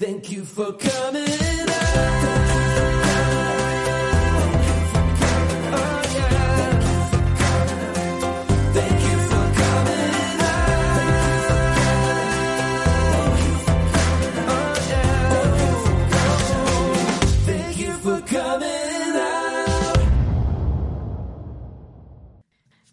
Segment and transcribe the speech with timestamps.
[0.00, 1.28] Thank you for coming
[1.68, 2.53] out.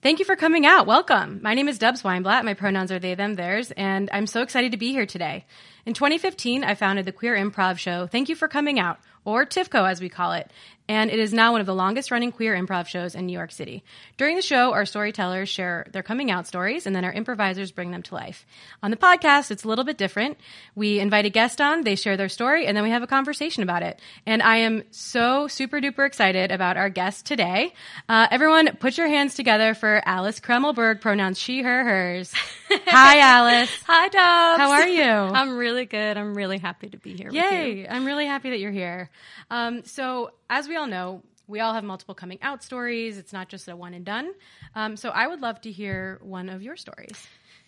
[0.02, 0.88] Thank you for coming out.
[0.88, 1.42] Welcome.
[1.44, 2.44] My name is Dubs Weinblatt.
[2.44, 5.46] My pronouns are they, them, theirs, and I'm so excited to be here today.
[5.86, 9.88] In 2015, I founded the queer improv show Thank You for Coming Out, or TIFCO
[9.88, 10.50] as we call it,
[10.92, 13.54] and it is now one of the longest running queer improv shows in New York
[13.54, 13.82] City.
[14.18, 17.92] During the show, our storytellers share their coming out stories, and then our improvisers bring
[17.92, 18.46] them to life.
[18.84, 20.38] On the podcast, it's a little bit different.
[20.76, 23.64] We invite a guest on, they share their story, and then we have a conversation
[23.64, 24.02] about it.
[24.26, 27.74] And I am so super duper excited about our guest today.
[28.10, 32.34] Uh, everyone, put your hands together for Alice Kremelberg, pronouns she, her, hers.
[32.88, 33.72] Hi, Alice.
[33.88, 34.60] Hi, Dubs.
[34.62, 35.04] How are you?
[35.04, 36.18] I'm really good.
[36.18, 37.28] I'm really happy to be here.
[37.28, 37.42] With you.
[37.42, 37.88] Yay!
[37.88, 39.10] I'm really happy that you're here.
[39.50, 43.18] Um, so, as we all know, we all have multiple coming out stories.
[43.18, 44.34] It's not just a one and done.
[44.76, 47.28] Um, so, I would love to hear one of your stories.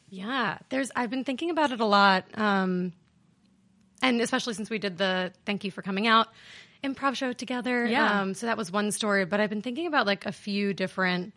[0.10, 0.92] Yeah, there's.
[0.96, 2.94] I've been thinking about it a lot, um,
[4.02, 6.28] and especially since we did the "Thank you for coming out"
[6.84, 7.86] improv show together.
[7.86, 8.22] Yeah.
[8.22, 11.34] Um, so that was one story, but I've been thinking about like a few different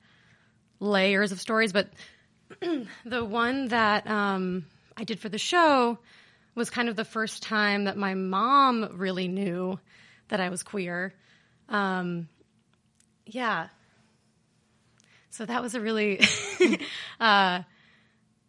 [0.80, 1.72] layers of stories.
[1.72, 1.88] But
[3.04, 5.98] the one that um, I did for the show
[6.54, 9.78] was kind of the first time that my mom really knew
[10.28, 11.14] that I was queer.
[11.68, 12.28] Um,
[13.24, 13.68] yeah.
[15.30, 16.20] So that was a really
[17.20, 17.62] uh,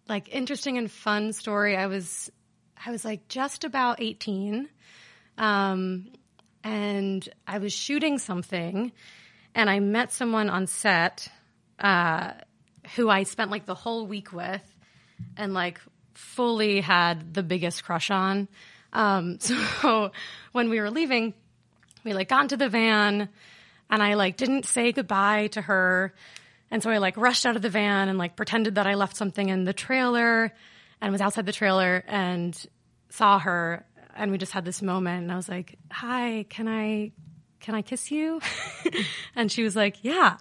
[0.08, 1.76] like interesting and fun story.
[1.76, 2.32] I was
[2.86, 4.70] I was like just about 18.
[5.38, 6.08] Um,
[6.64, 8.92] and I was shooting something
[9.54, 11.30] and I met someone on set
[11.80, 12.34] uh,
[12.96, 14.64] who I spent like the whole week with
[15.36, 15.80] and like
[16.14, 18.48] fully had the biggest crush on.
[18.94, 19.40] Um,
[19.82, 20.12] so
[20.52, 21.34] when we were leaving,
[22.08, 23.30] we like got into the van
[23.90, 26.14] and I like didn't say goodbye to her.
[26.72, 29.16] And so I like rushed out of the van and like pretended that I left
[29.16, 30.54] something in the trailer
[31.02, 32.66] and was outside the trailer and
[33.10, 33.86] saw her
[34.16, 37.12] and we just had this moment and I was like, "Hi, can I
[37.60, 38.42] can I kiss you?"
[39.36, 40.38] and she was like, "Yeah."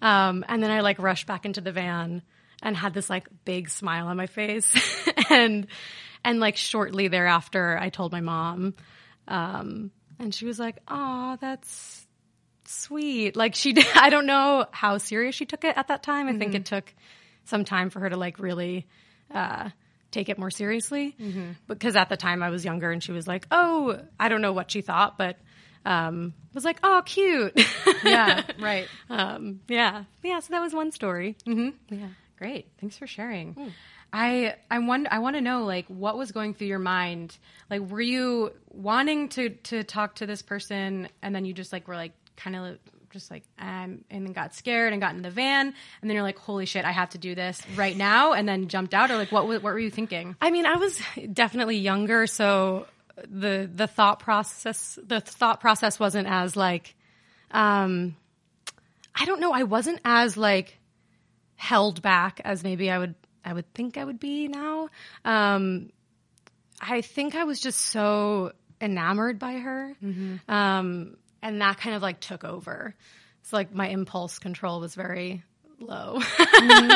[0.00, 2.22] Um, and then I like rushed back into the van
[2.62, 4.74] and had this like big smile on my face
[5.30, 5.66] and
[6.24, 8.74] and like shortly thereafter I told my mom
[9.28, 12.06] um, and she was like, "Oh, that's
[12.64, 16.28] sweet." Like she did, I don't know how serious she took it at that time.
[16.28, 16.92] I think it took
[17.44, 18.86] some time for her to like really
[19.32, 19.70] uh,
[20.10, 21.14] take it more seriously
[21.66, 24.52] because at the time I was younger and she was like, "Oh, I don't know
[24.52, 25.36] what she thought, but
[25.84, 27.58] um, was like, "Oh, cute."
[28.04, 28.86] Yeah, right.
[29.08, 30.40] um, yeah, yeah.
[30.40, 31.36] So that was one story.
[31.46, 31.94] Mm-hmm.
[31.94, 32.08] Yeah.
[32.38, 32.68] Great.
[32.80, 33.72] Thanks for sharing.
[34.12, 37.36] I I want I want to know like what was going through your mind.
[37.70, 41.86] Like were you wanting to to talk to this person and then you just like
[41.88, 42.78] were like kind of
[43.10, 46.22] just like um and then got scared and got in the van and then you're
[46.22, 49.16] like holy shit I have to do this right now and then jumped out or
[49.16, 50.36] like what what were you thinking?
[50.40, 51.00] I mean, I was
[51.32, 52.86] definitely younger, so
[53.28, 56.94] the the thought process the thought process wasn't as like
[57.50, 58.16] um
[59.14, 60.78] I don't know, I wasn't as like
[61.56, 63.16] held back as maybe I would
[63.48, 64.88] I would think I would be now.
[65.24, 65.90] Um
[66.80, 69.92] I think I was just so enamored by her.
[70.48, 72.94] Um and that kind of like took over.
[73.40, 75.42] It's like my impulse control was very
[75.80, 76.16] low.
[76.38, 76.92] and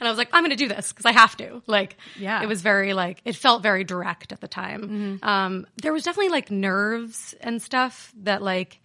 [0.00, 1.62] I was like, I'm going to do this because I have to.
[1.66, 2.42] Like, Yeah.
[2.42, 5.20] it was very like, it felt very direct at the time.
[5.22, 8.80] Um, there was definitely like nerves and stuff that like,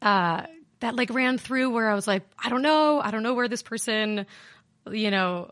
[0.00, 0.44] uh,
[0.80, 3.48] that like ran through where I was like, I don't know, I don't know where
[3.48, 4.26] this person,
[4.90, 5.50] you know,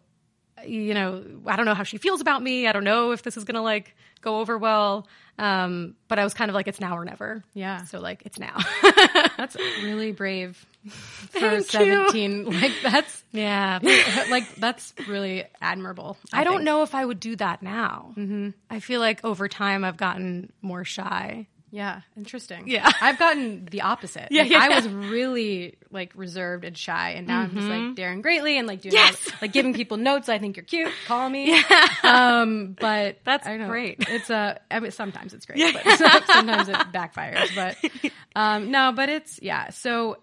[0.66, 2.66] you know, I don't know how she feels about me.
[2.66, 5.06] I don't know if this is gonna like go over well.
[5.38, 7.42] Um, but I was kind of like, it's now or never.
[7.54, 7.84] Yeah.
[7.84, 8.58] So like, it's now.
[9.38, 12.06] That's really brave for Thank you.
[12.12, 12.60] 17.
[12.60, 13.78] Like that's yeah.
[14.30, 16.16] like that's really admirable.
[16.32, 18.12] I, don't know if I would do that now.
[18.16, 18.50] Mm-hmm.
[18.68, 21.46] I feel like over time I've gotten more shy.
[21.72, 22.66] Yeah, interesting.
[22.66, 22.90] Yeah.
[23.00, 24.28] I've gotten the opposite.
[24.32, 24.76] Yeah, Like, yeah, I yeah.
[24.76, 28.80] was really like reserved and shy, and now I'm just like daring greatly and like
[28.80, 29.16] doing Yes.
[29.30, 30.28] all- like giving people notes.
[30.28, 30.90] I think you're cute.
[31.06, 31.50] Call me.
[31.52, 31.88] Yeah.
[32.02, 33.98] Um, but That's I great.
[34.08, 34.60] It's a.
[34.70, 37.54] I mean, sometimes it's great, but sometimes it backfires.
[37.54, 39.70] But um, no, but it's yeah.
[39.70, 40.16] So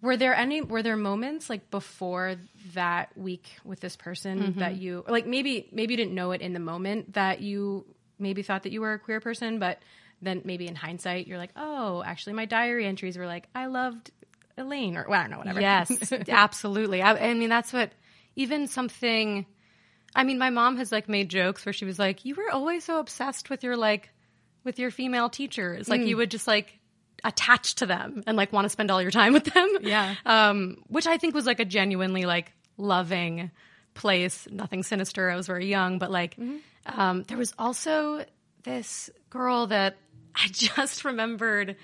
[0.00, 2.36] were there any were there moments like before
[2.74, 6.52] that week with this person that you like maybe maybe you didn't know it in
[6.52, 7.84] the moment that you
[8.18, 9.78] maybe thought that you were a queer person but
[10.20, 14.10] then maybe in hindsight you're like oh actually my diary entries were like i loved
[14.58, 17.02] elaine or well, i don't know whatever Yes, absolutely.
[17.02, 17.90] I, I mean, that's what
[18.36, 19.46] even something
[20.14, 22.84] I mean, my mom has like made jokes where she was like, "You were always
[22.84, 24.10] so obsessed with your like
[24.64, 25.88] with your female teachers.
[25.88, 26.78] Like you would just like
[27.24, 30.14] attach to them and like want to spend all your time with them." Yeah.
[30.26, 33.50] Um, which I think was like a genuinely like loving
[33.94, 34.46] place.
[34.50, 35.30] Nothing sinister.
[35.30, 36.36] I was very young, but like
[36.86, 38.24] um, there was also
[38.64, 39.96] this girl that
[40.34, 41.76] I just remembered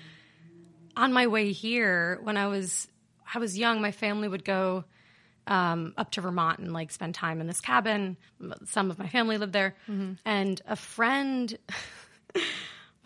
[0.95, 2.87] on my way here when I was
[3.33, 3.81] I was young.
[3.81, 4.85] My family would go
[5.47, 8.17] um, up to Vermont and like spend time in this cabin.
[8.65, 9.75] Some of my family lived there,
[10.25, 11.57] and a friend.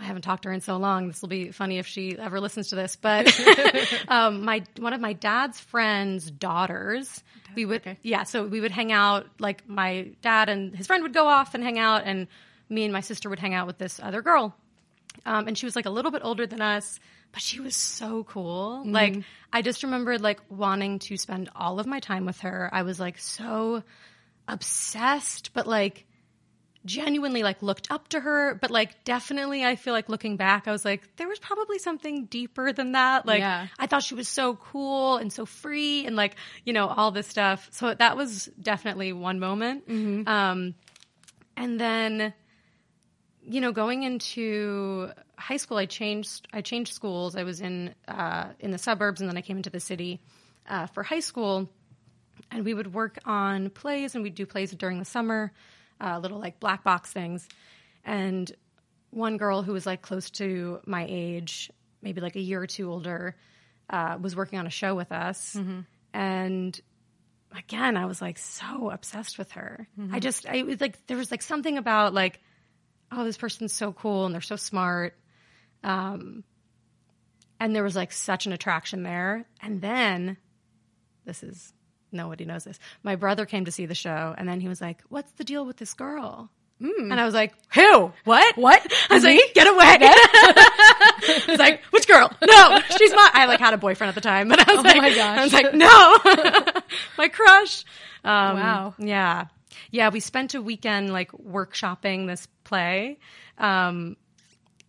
[0.03, 1.07] I haven't talked to her in so long.
[1.07, 2.97] This will be funny if she ever listens to this.
[2.97, 3.33] But
[4.09, 7.23] um, my one of my dad's friends' daughters,
[7.55, 8.23] we would yeah.
[8.23, 9.27] So we would hang out.
[9.39, 12.27] Like my dad and his friend would go off and hang out, and
[12.67, 14.53] me and my sister would hang out with this other girl.
[15.25, 16.99] Um, and she was like a little bit older than us,
[17.31, 18.83] but she was so cool.
[18.85, 19.23] Like
[19.53, 22.69] I just remembered like wanting to spend all of my time with her.
[22.73, 23.83] I was like so
[24.49, 26.05] obsessed, but like
[26.85, 28.55] genuinely like looked up to her.
[28.55, 32.25] But like definitely, I feel like looking back, I was like, there was probably something
[32.25, 33.25] deeper than that.
[33.25, 33.67] Like Yeah.
[33.79, 36.35] I thought she was so cool and so free and like
[36.65, 37.69] you know all this stuff.
[37.71, 39.83] So that was definitely one moment.
[40.27, 40.75] Um,
[41.55, 42.33] and then
[43.45, 46.47] you know, going into high school, I changed.
[46.53, 47.35] I changed schools.
[47.35, 50.21] I was in uh, in the suburbs, and then I came into the city
[50.67, 51.69] uh, for high school.
[52.51, 55.51] And we would work on plays, and we'd do plays during the summer,
[55.99, 57.47] uh, little like black box things.
[58.03, 58.51] And
[59.11, 62.91] one girl who was like close to my age, maybe like a year or two
[62.91, 63.35] older,
[63.89, 65.55] uh, was working on a show with us,
[66.13, 66.79] and
[67.55, 69.87] again, I was like so obsessed with her.
[70.11, 72.39] I just, I it was like, there was like something about like,
[73.11, 75.15] oh, this person's so cool and they're so smart.
[75.83, 76.43] Um,
[77.59, 79.45] and there was like such an attraction there.
[79.61, 80.37] And then,
[81.25, 81.71] this is,
[82.13, 82.79] nobody knows this.
[83.03, 85.65] My brother came to see the show and then he was like, what's the deal
[85.65, 86.49] with this girl?
[86.79, 88.11] And I was like, who?
[88.25, 88.57] What?
[88.57, 88.93] What?
[89.09, 89.85] I was like, get away.
[89.85, 92.29] I was like, which girl?
[92.45, 94.97] No, she's my, I like had a boyfriend at the time, but I was like,
[94.97, 95.37] my gosh.
[95.37, 96.17] I was like, no,
[97.17, 97.85] my crush.
[98.25, 98.95] Um, Wow.
[98.97, 99.45] Yeah.
[99.91, 100.09] Yeah.
[100.09, 103.17] We spent a weekend like workshopping this play.
[103.57, 104.17] Um,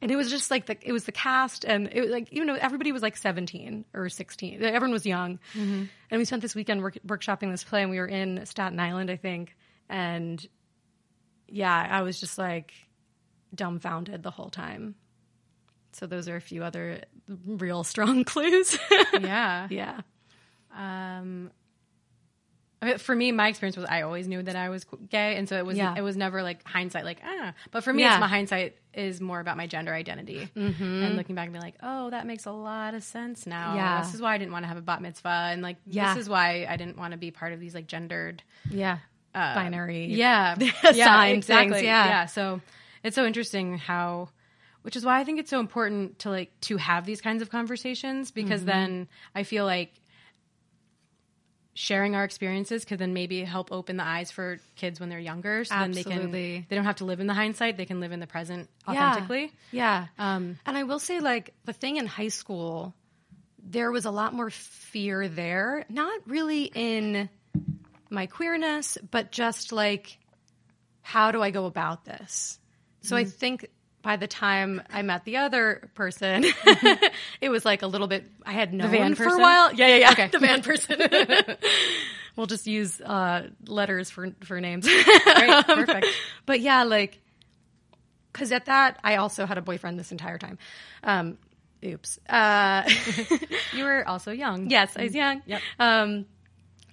[0.04, 2.44] and it was just like the, it was the cast and it was like, you
[2.44, 4.62] know, everybody was like 17 or 16.
[4.62, 5.38] Everyone was young.
[6.10, 9.10] And we spent this weekend work, workshopping this play and we were in Staten Island,
[9.10, 9.56] I think.
[9.88, 10.46] And
[11.48, 12.74] yeah, I was just like
[13.54, 14.94] dumbfounded the whole time.
[15.92, 17.00] So those are a few other
[17.46, 18.78] real strong clues.
[19.18, 19.68] Yeah.
[19.70, 20.00] yeah.
[20.76, 21.50] Um,
[22.84, 25.48] I mean, for me, my experience was I always knew that I was gay, and
[25.48, 25.94] so it was Yeah.
[25.96, 27.54] it was never like hindsight, like ah.
[27.70, 28.14] But for me, Yeah.
[28.14, 31.74] it's my hindsight is more about my gender identity, and looking back and be like,
[31.82, 33.74] oh, that makes a lot of sense now.
[33.74, 34.02] Yeah.
[34.02, 36.12] this is why I didn't want to have a bat mitzvah, and like Yeah.
[36.14, 38.98] this is why I didn't want to be part of these like gendered Yeah.
[39.32, 40.06] Binary.
[40.12, 41.72] yeah, Sign exactly.
[41.74, 42.06] things, yeah.
[42.06, 42.26] yeah.
[42.26, 42.60] So
[43.02, 44.28] it's so interesting how,
[44.82, 47.50] which is why I think it's so important to like to have these kinds of
[47.50, 48.66] conversations because Mm-hmm.
[48.68, 49.92] then I feel like
[51.74, 55.64] sharing our experiences could then maybe help open the eyes for kids when they're younger,
[55.64, 58.12] so then they can they don't have to live in the hindsight; they can live
[58.12, 59.10] in the present Yeah.
[59.10, 59.52] authentically.
[59.72, 60.06] Yeah.
[60.18, 62.94] Um, and I will say, like, the thing in high school,
[63.62, 65.84] there was a lot more fear there.
[65.88, 67.28] Not really in
[68.10, 70.18] my queerness, but just like,
[71.02, 72.58] how do I go about this?
[73.02, 73.26] So Mm-hmm.
[73.26, 73.68] I think
[74.04, 76.44] by the time I met the other person,
[77.40, 79.72] it was like a little bit, I had known van for a while.
[79.72, 80.12] Yeah, yeah, yeah.
[80.12, 80.26] Okay.
[80.28, 81.00] The van person.
[82.36, 84.86] we'll just use uh, letters for, for names.
[84.86, 86.06] Great, perfect.
[86.44, 87.18] But yeah, like,
[88.30, 90.58] because at that, I also had a boyfriend this entire time.
[91.02, 91.38] Um,
[91.82, 92.18] oops.
[92.28, 92.88] Uh,
[93.72, 94.68] You were also young.
[94.68, 95.40] yes, I was young.
[95.46, 95.62] Yep.
[95.78, 96.26] Um,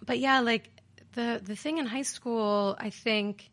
[0.06, 0.70] but yeah, like
[1.14, 3.51] the the thing in high school, I think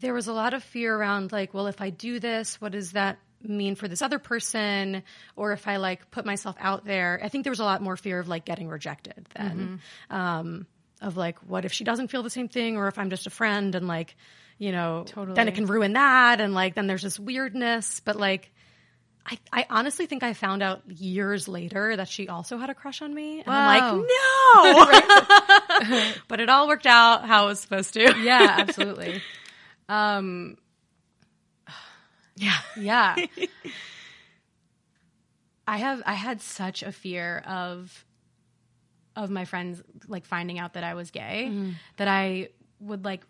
[0.00, 2.92] there was a lot of fear around like, well, if I do this, what does
[2.92, 5.02] that mean for this other person?
[5.36, 7.96] Or if I like put myself out there, I think there was a lot more
[7.96, 9.80] fear of like getting rejected then.
[10.10, 10.66] Um,
[11.00, 13.30] of like, what if she doesn't feel the same thing, or if I'm just a
[13.30, 14.16] friend and like,
[14.58, 15.34] you know, totally.
[15.34, 18.00] then it can ruin that, and like then there's this weirdness.
[18.00, 18.50] But like,
[19.24, 23.00] I, I honestly think I found out years later that she also had a crush
[23.00, 24.06] on me, and I'm like,
[25.88, 26.12] no.
[26.28, 28.14] but it all worked out how it was supposed to.
[28.20, 29.22] yeah, absolutely.
[29.90, 30.56] Um,
[32.36, 32.56] yeah.
[32.76, 33.16] yeah.
[35.66, 38.04] I have I had such a fear of
[39.16, 41.46] of my friends like finding out that I was gay
[41.96, 42.48] that I
[42.80, 43.22] would like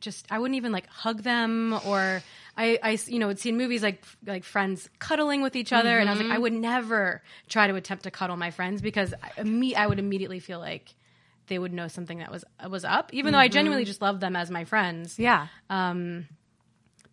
[0.00, 2.22] just I wouldn't even like hug them or
[2.56, 5.98] I, I you know would see in movies like like friends cuddling with each other
[5.98, 9.14] and I was like I would never try to attempt to cuddle my friends because
[9.22, 10.94] I, imme- I would immediately feel like
[11.48, 14.36] they would know something that was was up, even though I genuinely just love them
[14.36, 15.18] as my friends.
[15.18, 15.48] Yeah.
[15.70, 16.26] Um,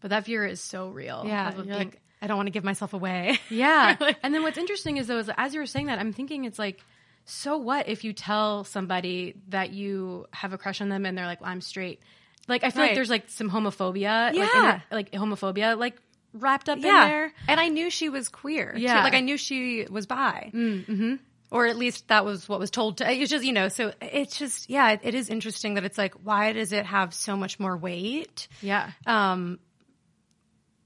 [0.02, 1.24] But that fear is so real.
[1.26, 1.52] Yeah.
[1.52, 3.40] Being- like, I don't want to give myself away.
[3.50, 3.96] yeah.
[4.24, 6.60] and then what's interesting is though, is as you were saying that, I'm thinking it's
[6.60, 6.80] like,
[7.26, 11.26] so what if you tell somebody that you have a crush on them and they're
[11.26, 12.02] like, well, I'm straight.
[12.48, 14.76] Like I feel like there's like some homophobia, like, Yeah.
[14.92, 15.96] it- like homophobia, like
[16.34, 17.32] wrapped up in there.
[17.48, 18.74] And I knew she was queer.
[18.74, 18.82] too.
[18.82, 19.04] Yeah.
[19.04, 20.52] Like I knew she was bi.
[20.54, 21.16] Mm-hmm.
[21.52, 23.10] Or at least that was what was told to.
[23.12, 23.70] It's just you know.
[23.70, 24.92] So it's just yeah.
[24.92, 28.48] It, it is interesting that it's like why does it have so much more weight?
[28.62, 28.92] Yeah.
[29.06, 29.60] um,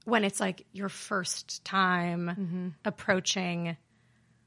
[0.04, 2.68] when it's like your first time Mm-hmm.
[2.84, 3.76] approaching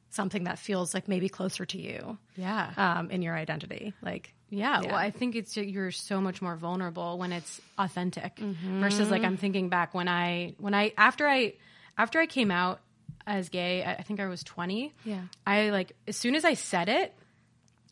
[0.09, 2.71] something that feels like maybe closer to you Yeah.
[2.77, 3.93] um, in your identity.
[4.01, 4.87] Like, Yeah, Yeah.
[4.89, 8.79] well, I think it's you're so much more vulnerable when it's authentic Mm-hmm.
[8.81, 11.53] versus like I'm thinking back when I when I after I
[11.97, 12.79] after I came out
[13.25, 14.93] as gay, I think I was 20.
[15.05, 15.21] Yeah.
[15.45, 17.13] I like as soon as I said it,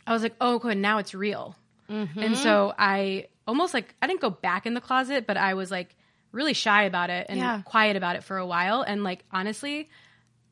[0.05, 1.55] I was like, oh, good, now it's real.
[1.89, 2.19] Mm-hmm.
[2.19, 5.71] And so I almost like I didn't go back in the closet, but I was
[5.71, 5.95] like
[6.31, 7.61] really shy about it and Yeah.
[7.63, 9.89] quiet about it for a while, and like honestly,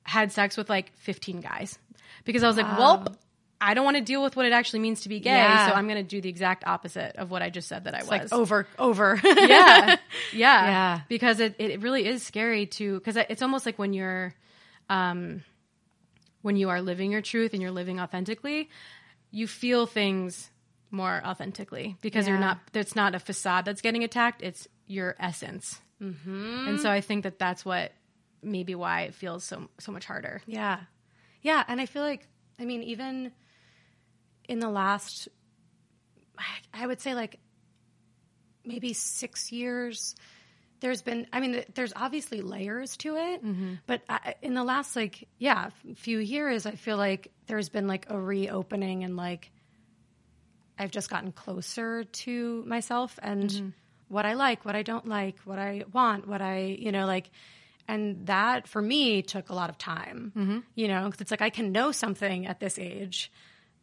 [0.04, 1.78] had sex with like 15 guys
[2.26, 3.08] because I was like, well.
[3.62, 5.68] I don't want to deal with what it actually means to be gay, Yeah.
[5.68, 7.98] so I'm going to do the exact opposite of what I just said that I
[8.00, 8.08] was.
[8.08, 9.20] like over, over.
[9.22, 9.98] yeah,
[10.32, 11.02] yeah, Yeah.
[11.10, 14.34] Because it it really is scary to because it's almost like when you're,
[14.90, 15.44] um,
[16.42, 18.70] when you are living your truth and you're living authentically,
[19.32, 20.50] you feel things
[20.92, 22.60] more authentically because you're not.
[22.74, 24.42] It's not a facade that's getting attacked.
[24.42, 25.80] It's your essence.
[26.02, 26.68] Mm-hmm.
[26.68, 27.92] And so I think that that's what
[28.42, 30.42] maybe why it feels so so much harder.
[30.48, 30.80] Yeah.
[31.42, 31.64] Yeah.
[31.68, 32.28] And I feel like,
[32.60, 33.32] I mean, even
[34.48, 35.28] in the last,
[36.38, 37.40] I- I would say like
[38.66, 40.16] maybe six years,
[40.80, 43.74] there's been, I mean, there's obviously layers to it, mm-hmm.
[43.86, 48.06] but I, in the last, like, yeah, few years, I feel like there's been like
[48.10, 49.52] a reopening and like,
[50.78, 53.70] I've just gotten closer to myself and mm-hmm.
[54.08, 57.30] what I like, what I don't like, what I want, what I, you know, like,
[57.88, 60.60] and that for me took a lot of time, mm-hmm.
[60.76, 63.32] you know, because it's like I can know something at this age,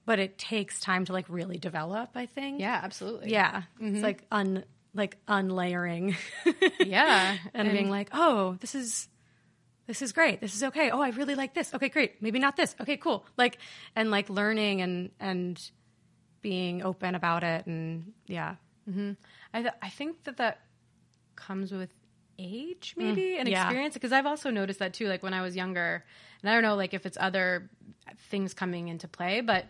[0.07, 2.61] but it takes time to like really develop, I think.
[2.61, 3.33] Yeah, absolutely.
[3.33, 3.63] Yeah.
[3.81, 4.65] It's like un,
[4.97, 6.17] like unlayering
[6.81, 9.09] yeah, and being like, oh, this is,
[9.87, 10.41] this is great.
[10.41, 10.91] This is okay.
[10.91, 11.73] Oh, I really like this.
[11.75, 12.23] Okay, great.
[12.23, 12.75] Maybe not this.
[12.81, 13.25] Okay, cool.
[13.37, 13.59] Like,
[13.95, 15.71] and like learning and, and
[16.41, 17.67] being open about it.
[17.67, 18.57] And yeah.
[18.89, 19.13] Mm-hmm.
[19.53, 20.61] I th- I think that that
[21.35, 21.91] comes with
[22.39, 23.65] age, mm, maybe, and yeah.
[23.65, 23.95] experience.
[23.95, 25.09] Because I've also noticed that too.
[25.09, 26.05] Like when I was younger,
[26.43, 27.71] and I don't know, like if it's other
[28.31, 29.67] things coming into play, but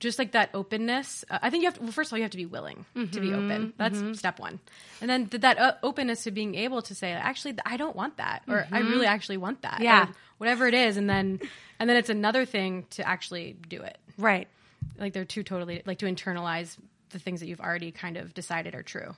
[0.00, 1.24] just like that openness.
[1.30, 1.82] Uh, I think you have to.
[1.82, 3.72] Well, first of all, you have to be willing to be open.
[3.76, 4.60] That's step one,
[5.00, 8.16] and then th- that uh, openness to being able to say, actually, I don't want
[8.18, 9.80] that, or I really actually want that.
[9.80, 10.08] Yeah.
[10.38, 11.40] whatever it is, and then
[11.78, 14.46] and then it's another thing to actually do it Right.
[14.98, 16.76] like they're two totally like to internalize
[17.10, 19.14] the things that you've already kind of decided are true.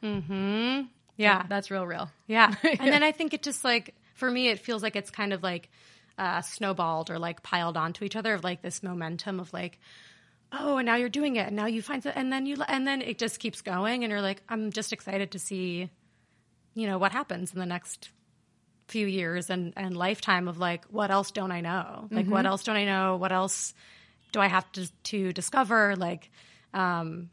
[1.16, 1.44] Yeah.
[1.48, 2.10] That's real, real.
[2.26, 2.54] Yeah.
[2.62, 5.42] And then I think it just like, for me, it feels like it's kind of
[5.42, 5.70] like
[6.18, 9.78] uh, snowballed or like piled onto each other of like this momentum of like,
[10.52, 11.46] oh, and now you're doing it.
[11.46, 12.12] And now you find it.
[12.16, 14.04] And then you, and then it just keeps going.
[14.04, 15.90] And you're like, I'm just excited to see,
[16.74, 18.10] you know, what happens in the next
[18.88, 22.08] few years and, and lifetime of like, what else don't I know?
[22.10, 23.16] Like, what else don't I know?
[23.16, 23.74] What else
[24.32, 25.96] do I have to, to discover?
[25.96, 26.30] Like,
[26.72, 27.30] um,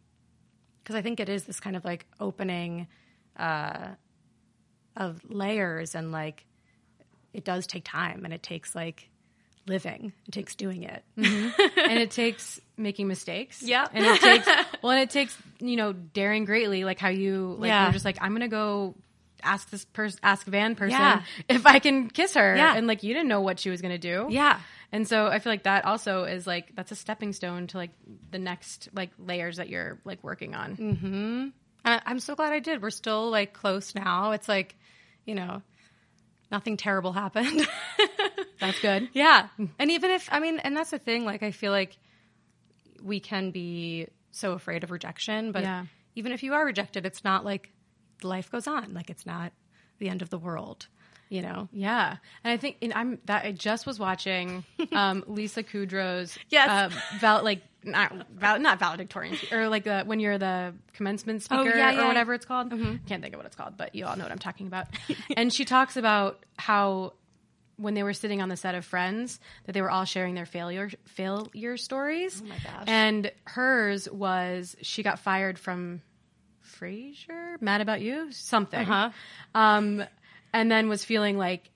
[0.84, 2.88] because I think it is this kind of like opening
[3.38, 3.90] uh,
[4.98, 6.46] of layers and like
[7.34, 9.10] it does take time and it takes like
[9.66, 13.62] living it takes doing it and it takes making mistakes.
[13.66, 13.88] Yeah.
[13.94, 14.46] And it takes
[14.82, 17.84] well and it takes, you know, daring greatly, like how you like Yeah.
[17.84, 18.96] you're just like, I'm gonna go
[19.42, 21.22] ask this person ask Van person Yeah.
[21.50, 22.56] if I can kiss her.
[22.56, 22.76] Yeah.
[22.76, 24.28] And like you didn't know what she was gonna do.
[24.30, 24.60] yeah
[24.92, 27.92] And so I feel like that also is like that's a stepping stone to like
[28.32, 30.76] the next like layers that you're like working on.
[30.78, 31.48] Mm-hmm.
[31.86, 34.76] and i'm so glad i did we're still like close now it's like
[35.26, 35.62] you know
[36.52, 37.68] nothing terrible happened
[38.64, 39.10] That's good.
[39.14, 39.48] yeah
[39.80, 41.98] and even if i mean and that's the thing like i feel like
[43.02, 45.86] we can be so afraid of rejection but Yeah.
[46.16, 47.72] even if you are rejected it's not like
[48.24, 49.52] life goes on like it's not
[50.00, 50.88] the end of the world
[51.30, 55.64] you know Yeah, and I think and I'm that I just was watching um, Lisa
[55.64, 56.70] Kudrow's Yes.
[56.70, 61.62] uh, val- like not val- not valedictorian or like the when you're the commencement speaker
[61.74, 62.04] Oh, yeah, yeah.
[62.04, 62.70] or whatever it's called.
[62.70, 64.88] Can't think of what it's called, but you all know what I'm talking about.
[65.36, 67.14] and she talks about how
[67.78, 70.46] when they were sitting on the set of Friends that they were all sharing their
[70.46, 72.42] failure failure stories.
[72.44, 72.84] Oh my gosh.
[72.88, 76.02] And hers was she got fired from
[76.80, 79.10] Frasier, Mad About You, something Uh-huh.
[79.56, 80.04] um,
[80.54, 81.70] and then was feeling like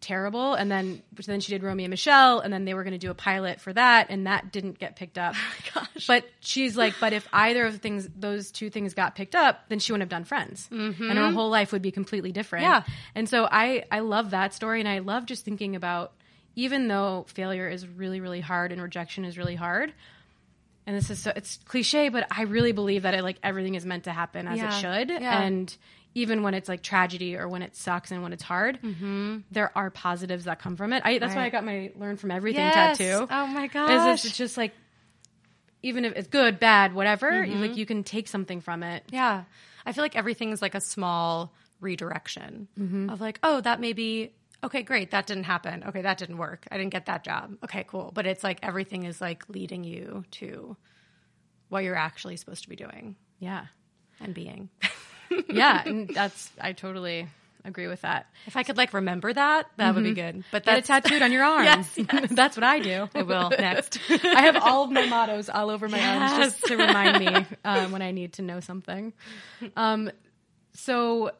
[0.00, 0.54] terrible.
[0.54, 3.10] And then then she did Romy and Michele, and then they were going to do
[3.10, 5.34] a pilot for that, and that didn't get picked up.
[5.76, 9.34] Oh But she's like, but if either of the things, those two things got picked
[9.36, 12.64] up, then she wouldn't have done Friends, and her whole life would be completely different.
[12.64, 12.90] Mm-hmm.
[12.90, 12.94] Yeah.
[13.14, 16.12] And so I I love that story, and I love just thinking about
[16.56, 19.92] even though failure is really really hard and rejection is really hard.
[20.86, 23.86] And this is so it's cliche, but I really believe that it like everything is
[23.86, 24.76] meant to happen as Yeah.
[24.76, 25.10] it should.
[25.10, 25.42] Yeah.
[25.42, 25.76] And
[26.14, 28.78] even when it's like tragedy or when it sucks and when it's hard,
[29.50, 31.02] there are positives that come from it.
[31.04, 32.98] I, that's why I got my learn from everything Yes.
[32.98, 33.26] tattoo.
[33.30, 34.14] Oh my Is gosh.
[34.14, 34.72] it's, it's just like
[35.82, 39.04] even if it's good, bad, whatever, you- like you can take something from it.
[39.10, 39.44] Yeah.
[39.86, 43.08] I feel like everything's like a small redirection Mm-hmm.
[43.10, 45.84] of like, oh, that may be okay, great, that didn't happen.
[45.88, 46.66] Okay, that didn't work.
[46.70, 47.56] I didn't get that job.
[47.64, 48.10] Okay, cool.
[48.14, 50.76] But it's like everything is like leading you to
[51.70, 53.66] what you're actually supposed to be doing Yeah.
[54.20, 54.68] and being.
[55.48, 55.82] Yeah.
[55.86, 57.26] and that's, I totally
[57.64, 58.26] agree with that.
[58.46, 60.44] if I could like remember that, that would be good.
[60.50, 61.64] But Get it tattooed on your arm.
[61.64, 62.30] Yes, yes.
[62.30, 63.08] that's what I do.
[63.14, 63.98] I will next.
[64.08, 67.92] I have all of my mottos all over my arms just to remind me um,
[67.92, 69.12] when I need to know something.
[69.76, 70.10] Um,
[70.72, 71.32] so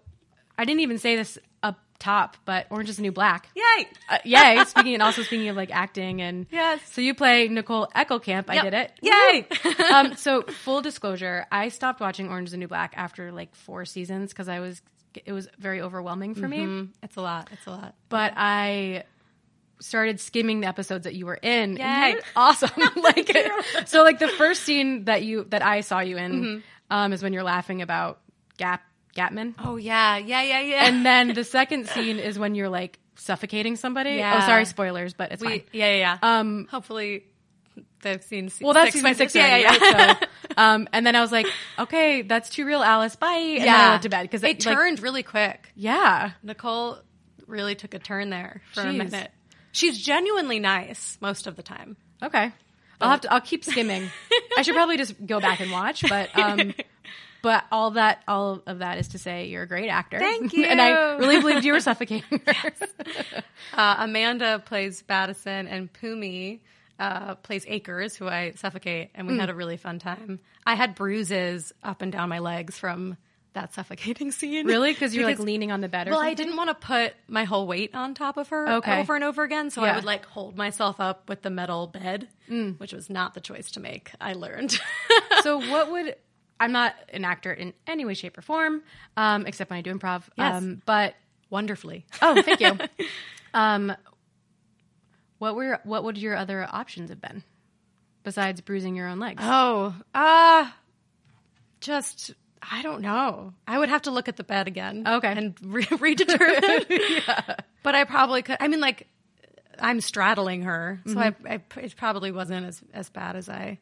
[0.59, 3.49] I didn't even say this up top, but Orange is the New Black.
[3.54, 3.87] Yay!
[4.09, 4.64] Uh, yay!
[4.66, 6.80] Speaking and also speaking of like acting and Yes.
[6.92, 8.47] So you play Nicole Eckelkamp.
[8.49, 8.64] I Yep.
[8.64, 8.92] did it.
[9.02, 9.85] Yay!
[9.92, 13.85] um, so full disclosure, I stopped watching Orange is the New Black after like four
[13.85, 14.83] seasons because I was
[15.25, 16.59] it was very overwhelming for me.
[16.59, 17.49] Mm, it's a lot.
[17.52, 17.95] It's a lot.
[18.09, 19.04] But I
[19.80, 21.76] started skimming the episodes that you were in.
[21.76, 22.16] Yay.
[22.37, 22.71] Awesome.
[23.02, 23.35] like
[23.87, 26.59] so like the first scene that you that I saw you in Mm-hmm.
[26.90, 28.21] um, is when you're laughing about
[28.59, 28.83] Gap
[29.20, 29.54] Gapman.
[29.62, 30.86] Oh yeah, yeah, yeah, yeah.
[30.86, 34.12] And then the second scene is when you're like suffocating somebody.
[34.12, 34.40] Yeah.
[34.42, 35.62] Oh, sorry, spoilers, but it's we, fine.
[35.72, 36.38] yeah, yeah, yeah.
[36.38, 37.24] Um, Hopefully,
[38.02, 38.50] they've seen.
[38.60, 40.06] well, that's six by six, Yeah, yeah, yeah.
[40.06, 40.16] right?
[40.20, 41.46] So, um, and then I was like,
[41.78, 43.16] okay, that's too real, Alice.
[43.16, 43.56] Bye.
[43.58, 45.70] And then I went to bed because it turned really quick.
[45.74, 46.98] yeah, Nicole
[47.46, 49.30] really took a turn there for a minute.
[49.72, 51.96] She's genuinely nice most of the time.
[52.22, 52.52] okay.
[53.02, 53.32] I'll have to.
[53.32, 54.10] I'll keep skimming.
[54.58, 56.74] I should probably just go back and watch, but um,
[57.42, 60.18] but all that, all of that is to say, you're a great actor.
[60.18, 60.64] Thank you.
[60.70, 62.73] and I really believed you were suffocating her.
[63.75, 66.61] Uh, Amanda plays Badison, and Pumi
[66.98, 69.40] uh, plays Acres, who I suffocate, and we Mm.
[69.40, 70.38] had a really fun time.
[70.66, 73.16] I had bruises up and down my legs from
[73.55, 74.66] that suffocating scene.
[74.66, 74.92] really?
[74.92, 76.20] Because you're like leaning on the bed or something.
[76.24, 79.00] Well, I didn't want to put my whole weight on top of her Okay.
[79.00, 79.92] over and over again, so Yeah.
[79.92, 82.79] I would like hold myself up with the metal bed, Mm.
[82.79, 84.12] which was not the choice to make.
[84.20, 84.79] I learned.
[85.42, 86.14] so what would
[86.61, 88.83] I'm not an actor in any way, shape, or form,
[89.16, 90.23] um, except when I do improv.
[90.37, 90.57] Yes.
[90.57, 91.14] Um, but
[91.49, 92.07] Wonderfully.
[92.23, 92.79] oh, thank you.
[93.55, 93.92] um,
[95.38, 97.42] what were what would your other options have been
[98.23, 99.42] besides bruising your own legs?
[99.44, 100.70] Oh, uh
[101.81, 103.55] just I don't know.
[103.66, 105.05] I would have to look at the bed again.
[105.09, 105.33] Okay.
[105.33, 107.61] and re- redetermine.
[107.83, 108.59] But I probably could.
[108.61, 109.07] I mean, like
[109.79, 113.79] I'm straddling her, so I, I it probably wasn't as as bad as I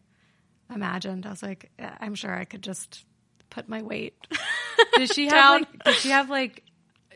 [0.74, 1.26] imagined.
[1.26, 3.04] I was like, I'm sure I could just
[3.50, 4.14] put my weight.
[4.96, 5.84] Did she have like?
[5.84, 6.62] Did she have like?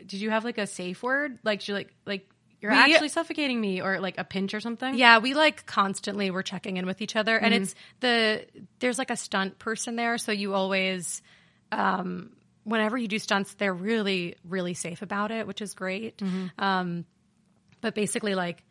[0.07, 1.39] Did you have like a safe word?
[1.45, 2.29] Like she like like
[2.61, 4.95] you're We- actually suffocating me, or like a pinch or something?
[4.95, 8.45] Yeah, we like constantly were checking in with each other, and it's the
[8.81, 11.23] there's like a stunt person there, so you always,
[11.73, 12.31] um,
[12.65, 16.21] whenever you do stunts, they're really really safe about it, which is great.
[16.59, 17.05] Um,
[17.81, 18.63] but basically, like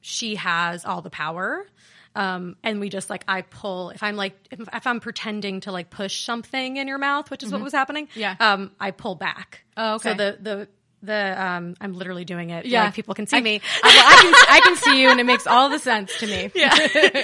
[0.00, 1.66] she has all the power.
[2.20, 5.72] Um, and we just like I pull if I'm like if, if I'm pretending to
[5.72, 8.08] like push something in your mouth, which is what was happening.
[8.14, 8.36] Yeah.
[8.38, 9.64] Um, I pull back.
[9.76, 10.10] Oh, okay.
[10.10, 10.68] So the the
[11.02, 12.66] the um, I'm literally doing it.
[12.66, 12.84] Yeah.
[12.84, 13.60] like people can see I- me.
[13.82, 16.26] I, well, I can I can see you, and it makes all the sense to
[16.26, 16.50] me.
[16.54, 16.76] yeah.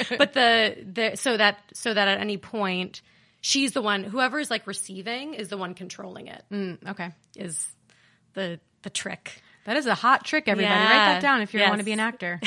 [0.18, 3.02] but the the so that so that at any point
[3.42, 7.10] she's the one whoever is like receiving is the one controlling it is Okay.
[7.36, 7.66] Is
[8.32, 9.42] the the trick.
[9.66, 10.74] That is a hot trick, everybody.
[10.74, 11.68] Write that down if you Yes.
[11.68, 12.40] want to be an actor.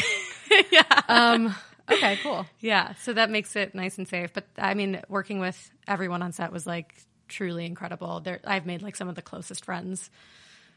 [0.72, 0.84] yeah.
[1.10, 1.54] Um,
[1.92, 2.46] okay, cool.
[2.60, 4.32] Yeah, so that makes it nice and safe.
[4.34, 6.94] But I mean, working with everyone on set was like
[7.28, 8.20] truly incredible.
[8.22, 10.10] There, I've made like some of the closest friends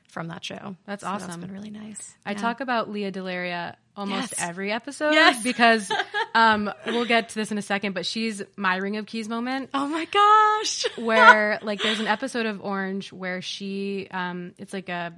[0.08, 0.76] from that show.
[0.84, 1.40] That's So That's awesome.
[1.40, 2.14] been really nice.
[2.26, 2.38] I Yeah.
[2.38, 4.46] talk about Lea DeLaria almost Yes.
[4.46, 5.42] every episode Yes.
[5.44, 5.90] because
[6.34, 9.70] um, we'll get to this in a second, but she's my ring of keys moment
[9.72, 10.84] Oh my gosh!
[10.98, 15.14] where like there's an episode of Orange where she um, it's like a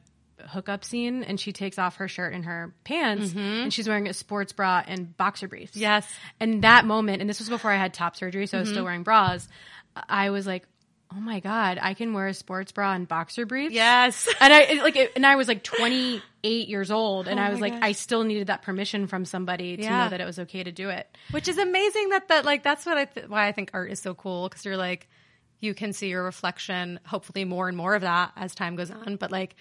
[0.48, 4.12] hookup scene and she takes off her shirt and her pants and she's wearing a
[4.12, 5.72] sports bra and boxer briefs.
[5.72, 5.80] Mm-hmm.
[5.82, 6.08] Yes.
[6.40, 8.74] And that moment, and this was before I had top surgery, so I was Mm-hmm.
[8.74, 9.48] still wearing bras.
[10.08, 10.66] I was like,
[11.16, 13.72] oh my god, I can wear a sports bra and boxer briefs.
[13.74, 14.28] yes.
[14.40, 17.50] and I it, like, it, and I was like 28 years old, and Oh I
[17.50, 17.82] was like, gosh.
[17.84, 20.04] I still needed that permission from somebody to Yeah.
[20.04, 21.06] know that it was okay to do it.
[21.30, 24.00] Which is amazing that that like that's what I th- why I think art is
[24.00, 25.08] so cool because you're like
[25.60, 26.98] you can see your reflection.
[27.06, 29.16] Hopefully, more and more of that as time goes on.
[29.16, 29.54] But like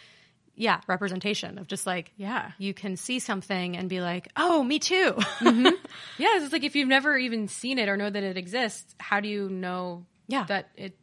[0.56, 2.52] yeah, representation of just like Yeah.
[2.58, 5.14] you can see something and be like, oh, me too.
[5.40, 5.68] Mm-hmm.
[6.18, 9.20] Yeah, it's like if you've never even seen it or know that it exists, how
[9.20, 10.46] do you know Yeah.
[10.46, 10.96] that it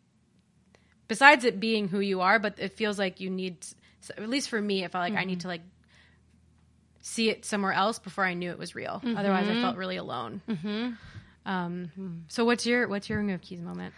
[1.08, 3.56] besides it being who you are, but it feels like you need
[4.16, 5.40] at least for me, it felt like I need mm-hmm.
[5.40, 5.62] to like
[7.02, 9.00] see it somewhere else before I knew it was real.
[9.04, 9.16] Mm-hmm.
[9.16, 10.40] Otherwise, I felt really alone.
[11.46, 12.18] Um, hmm.
[12.28, 13.94] so what's your what's your ring of keys moment?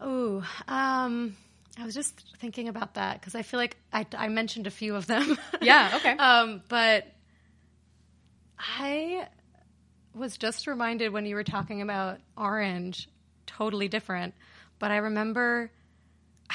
[0.00, 1.36] Oh, um,
[1.78, 4.94] I was just thinking about that because I feel like I, I mentioned a few
[4.94, 5.36] of them.
[5.60, 6.12] Yeah, okay.
[6.16, 7.06] um, but
[8.58, 9.28] I
[10.14, 13.08] was just reminded when you were talking about orange,
[13.46, 14.34] totally different.
[14.78, 15.70] But I remember,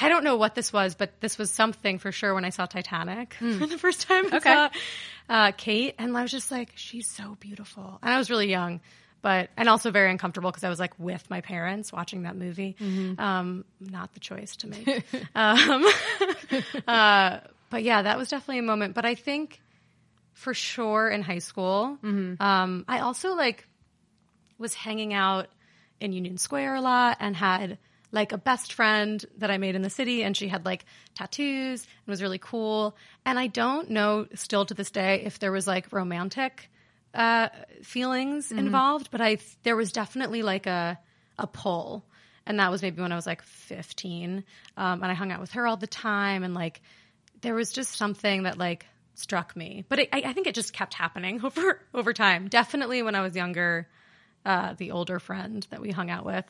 [0.00, 2.66] I don't know what this was, but this was something for sure when I saw
[2.66, 4.24] Titanic for the first time.
[4.32, 4.52] I Okay.
[4.54, 4.68] saw,
[5.28, 7.98] uh, Kate, and I was just like, she's so beautiful.
[8.02, 8.80] And I was really young.
[9.22, 12.76] But and also very uncomfortable because I was like with my parents watching that movie.
[13.18, 15.04] Um, not the choice to make.
[15.34, 15.84] um,
[16.88, 18.94] uh, but yeah, that was definitely a moment.
[18.94, 19.60] But I think
[20.32, 21.98] for sure in high school.
[22.40, 23.66] Um, I also like
[24.58, 25.48] was hanging out
[26.00, 27.78] in Union Square a lot and had
[28.12, 31.82] like a best friend that I made in the city, and she had like tattoos
[31.82, 32.96] and was really cool.
[33.24, 36.70] And I don't know still to this day if there was like romantic
[37.14, 37.48] uh,
[37.82, 40.98] feelings involved, but I there was definitely like a
[41.38, 42.04] a pull,
[42.46, 44.44] and that was maybe when I was like fifteen,
[44.76, 46.80] um, and I hung out with her all the time, and like
[47.40, 50.72] there was just something that like struck me, but it, I, I think it just
[50.72, 52.48] kept happening over over time.
[52.48, 53.88] Definitely when I was younger,
[54.44, 56.44] uh, the older friend that we hung out with.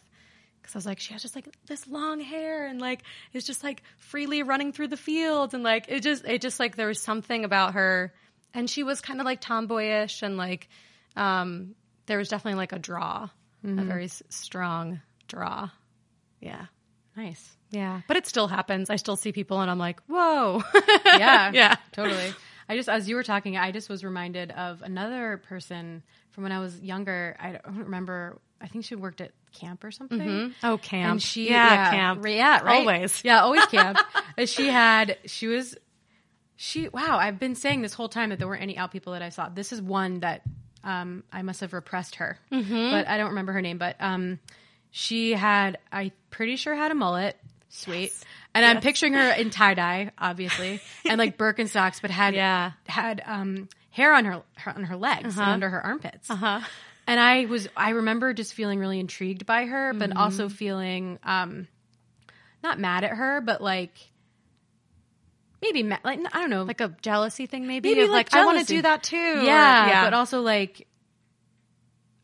[0.61, 3.65] Because I was like, she has just like this long hair and like is just
[3.65, 5.55] like freely running through the fields.
[5.55, 8.13] And like it just it just like there was something about her,
[8.55, 10.69] and she was kind of like tomboyish and like
[11.17, 11.75] um,
[12.07, 13.29] there was definitely like a draw,
[13.65, 15.69] a very s- strong draw.
[16.41, 16.67] Yeah,
[17.17, 17.57] Nice.
[17.71, 18.89] yeah, but it still happens.
[18.91, 20.63] I still see people and I'm like, whoa,
[21.05, 21.51] Yeah.
[21.55, 21.77] Yeah.
[21.93, 22.33] Totally.
[22.69, 26.53] I just, as you were talking, I just was reminded of another person from when
[26.53, 27.37] I was younger.
[27.41, 28.39] I don't remember.
[28.61, 30.55] I think she worked at camp or something.
[30.63, 31.11] Oh, camp.
[31.11, 32.25] And she, yeah, camp.
[32.25, 32.79] Yeah, right.
[32.79, 33.25] Always.
[33.25, 33.99] Yeah, always camp.
[34.37, 35.77] And she had, she was,
[36.63, 39.23] she, wow, I've been saying this whole time that there weren't any out people that
[39.23, 39.49] I saw.
[39.49, 40.43] This is one that
[40.85, 42.91] um, I must have repressed her, Mm-hmm.
[42.91, 43.79] but I don't remember her name.
[43.79, 44.39] But um,
[44.91, 47.39] she had, I pretty sure had a mullet.
[47.71, 48.13] Sweet.
[48.55, 52.73] And I'm picturing her in tie dye, obviously, and like Birkenstocks, but had Yeah.
[52.87, 56.29] had um, hair on her, her on her legs and under her armpits.
[56.29, 56.61] Uh-huh.
[57.07, 60.19] And I was, I remember just feeling really intrigued by her, but Mm-hmm.
[60.19, 61.69] also feeling um,
[62.63, 63.97] not mad at her, but like
[65.63, 67.89] maybe ma- like I don't know, Like a jealousy thing, maybe.
[67.95, 69.17] Maybe like like, I want to do that too.
[69.17, 70.87] or- yeah, but also like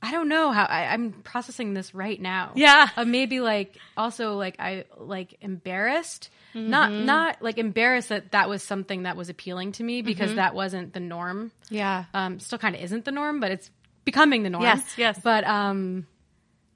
[0.03, 2.53] I don't know how I, I'm processing this right now.
[2.55, 2.89] Yeah.
[2.97, 8.63] uh, maybe like also like I like embarrassed, not not like embarrassed that that was
[8.63, 11.51] something that was appealing to me because that wasn't the norm.
[11.71, 12.05] yeah.
[12.15, 13.71] Um, still kind of isn't the norm, but it's
[14.05, 14.63] becoming the norm.
[14.63, 15.19] Yes, yes.
[15.23, 16.07] But um,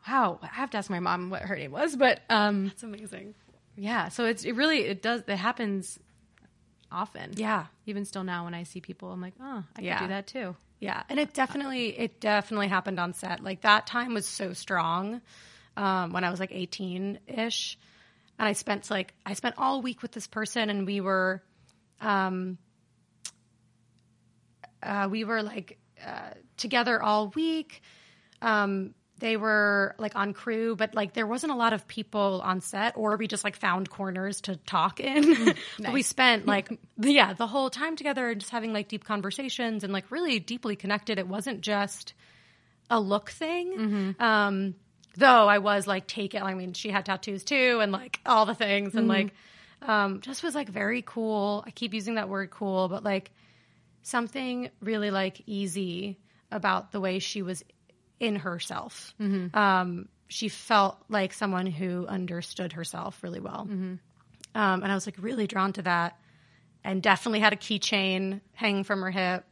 [0.08, 3.34] wow, I have to ask my mom what her name was, but um, It's amazing.
[3.76, 4.08] yeah.
[4.08, 5.98] So it's it really it does it happens
[6.92, 7.32] often.
[7.34, 7.66] Yeah.
[7.86, 9.98] Even still now, when I see people, I'm like, oh, I Yeah.
[9.98, 10.56] could do that too.
[10.80, 13.44] Yeah, and it definitely it definitely happened on set.
[13.44, 15.20] Like that time was so strong
[15.76, 17.78] um, when I was like eighteen ish,
[18.38, 21.42] and I spent like I spent all week with this person, and we were,
[22.00, 22.56] um,
[24.82, 27.82] uh, we were like uh, together all week.
[28.40, 32.60] Um, they were like on crew, but like there wasn't a lot of people on
[32.60, 35.54] set, or we just like found corners to talk in.
[35.78, 39.84] but we spent like yeah the whole time together and just having like deep conversations
[39.84, 41.18] and like really deeply connected.
[41.18, 42.14] It wasn't just
[42.88, 44.16] a look thing.
[44.18, 44.74] Um,
[45.16, 46.42] though I was like taken.
[46.42, 49.32] I mean, she had tattoos too, and like all the things, and like
[49.82, 51.62] um, just was like very cool.
[51.66, 53.30] I keep using that word cool, but like
[54.02, 56.18] something really like easy
[56.50, 57.62] about the way she was
[58.20, 59.14] in herself.
[59.18, 63.62] Um, she felt like someone who understood herself really well.
[63.68, 64.00] Um,
[64.54, 66.16] and I was like really drawn to that
[66.84, 69.44] and definitely had a keychain hanging from her hip,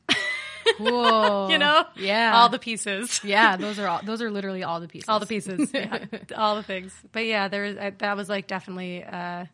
[0.76, 1.50] Cool.
[1.50, 1.84] you know?
[1.96, 2.32] Yeah.
[2.34, 3.20] All the pieces.
[3.24, 3.56] yeah.
[3.58, 4.00] Those are all.
[4.04, 5.08] Those are literally all the pieces.
[5.08, 6.04] all the pieces, yeah,
[6.36, 6.92] all the things.
[7.12, 9.02] But yeah, there was, I, that was like definitely.
[9.04, 9.46] Uh,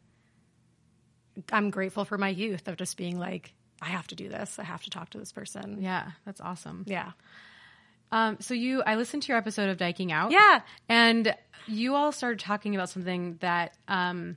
[1.53, 4.59] I'm grateful for my youth of just being like, I have to do this.
[4.59, 5.79] I have to talk to this person.
[5.81, 6.85] Yeah, that's awesome.
[6.87, 7.13] Yeah,
[8.15, 10.31] Um, so you, I listened to your episode of Dyking Out.
[10.31, 11.35] yeah, and
[11.67, 14.37] you all started talking about something that um,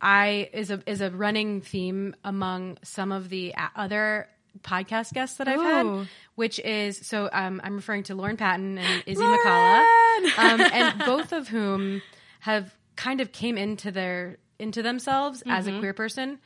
[0.00, 4.28] I is a is a running theme among some of the other
[4.62, 5.98] podcast guests that I've Ooh.
[5.98, 9.84] had, which is so um, I'm referring to Lauren Patten and Izzy McCalla,
[10.38, 12.00] um, and both of whom
[12.40, 16.38] have kind of came into their into themselves as a queer person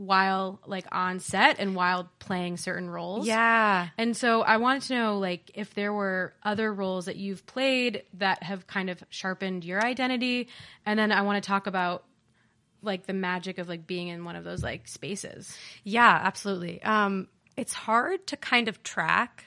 [0.00, 3.26] while like on set and while playing certain roles.
[3.26, 3.88] Yeah.
[3.98, 8.04] And so I wanted to know like if there were other roles that you've played
[8.14, 10.48] that have kind of sharpened your identity
[10.86, 12.04] and then I want to talk about
[12.80, 15.54] like the magic of like being in one of those like spaces.
[15.84, 16.82] Yeah, absolutely.
[16.82, 19.44] Um, it's hard to kind of track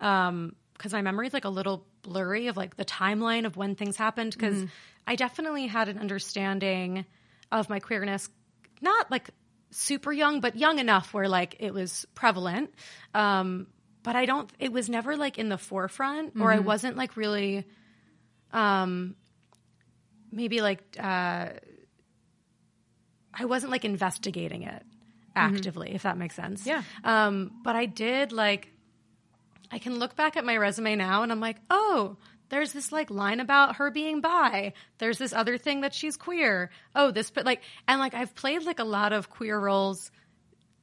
[0.00, 3.74] um because my memory is like a little blurry of like the timeline of when
[3.74, 4.34] things happened.
[4.38, 4.66] Because
[5.04, 7.06] I definitely had an understanding
[7.50, 8.28] of my queerness,
[8.80, 9.30] not like
[9.70, 12.72] super young, but young enough where like it was prevalent.
[13.14, 13.66] Um,
[14.02, 14.50] but I don't.
[14.58, 17.64] It was never like in the forefront, or I wasn't like really,
[18.52, 19.16] um,
[20.30, 20.82] maybe like.
[20.98, 21.48] Uh,
[23.38, 24.82] I wasn't like investigating it
[25.34, 26.66] actively, if that makes sense.
[26.66, 26.82] Yeah.
[27.04, 28.72] Um, but I did like,
[29.70, 32.16] I can look back at my resume now and I'm like, oh,
[32.48, 34.72] there's this like line about her being bi.
[34.98, 36.70] There's this other thing that she's queer.
[36.94, 40.10] Oh, this, but like, and like I've played like a lot of queer roles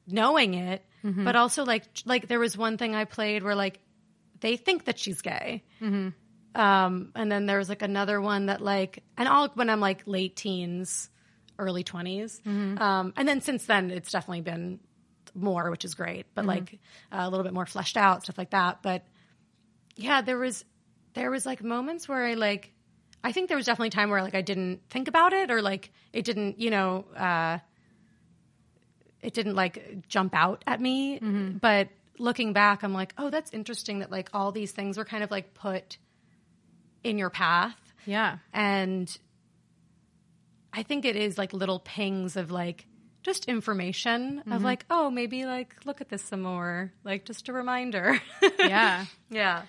[0.08, 0.86] knowing it,
[1.26, 3.80] but also like, like there was one thing I played where like
[4.40, 5.64] they think that she's gay.
[6.56, 10.04] Um, and then there was like another one that like, and all when I'm like
[10.06, 11.10] late teens,
[11.58, 12.46] early 20s.
[12.82, 14.80] Um, and then since then, it's definitely been
[15.34, 16.80] more, which is great, but like
[17.12, 18.82] uh, a little bit more fleshed out, stuff like that.
[18.84, 19.04] But
[19.96, 20.64] yeah, there was,
[21.14, 22.72] there was like moments where I like,
[23.24, 25.92] I think there was definitely time where like I didn't think about it or like
[26.12, 27.60] it didn't, you know, uh,
[29.22, 31.20] it didn't like jump out at me.
[31.60, 35.24] But looking back, I'm like, oh, that's interesting that like all these things were kind
[35.24, 35.98] of like put
[37.04, 37.78] in your path.
[38.06, 38.38] Yeah.
[38.54, 39.16] And
[40.74, 42.86] I think it is like little pings of like
[43.22, 47.54] just information of like, oh, maybe like look at this some more, like just a
[47.54, 48.20] reminder.
[48.60, 49.06] Yeah.
[49.30, 49.64] yeah.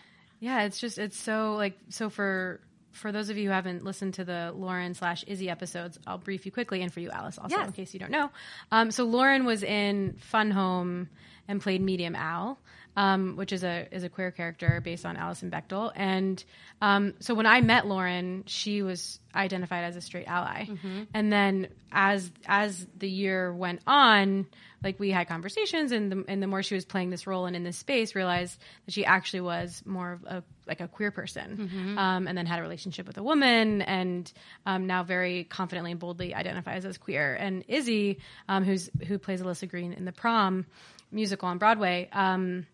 [0.44, 2.60] Yeah, it's just it's so like so for
[2.92, 6.44] for those of you who haven't listened to the Lauren slash Izzy episodes, I'll brief
[6.46, 7.66] you quickly, and for you, Alice, also Yes.
[7.66, 8.30] in case you don't know.
[8.70, 11.08] Um, so Lauren was in Fun Home
[11.48, 12.58] and played Medium Al,
[12.94, 15.92] um, which is a is a queer character based on Alison Bechdel.
[15.96, 16.44] And
[16.82, 20.66] um, so when I met Lauren, she was identified as a straight ally,
[21.14, 24.46] and then as as the year went on,
[24.84, 27.56] like we had conversations, and the and the more she was playing this role and
[27.56, 31.96] in this space, realized that she actually was more of a like a queer person,
[31.98, 34.32] um, and then had a relationship with a woman, and
[34.66, 37.34] um, now very confidently and boldly identifies as queer.
[37.34, 40.66] And Izzy, um, who's who plays Alyssa Greene in the Prom
[41.10, 42.66] musical on Broadway, um,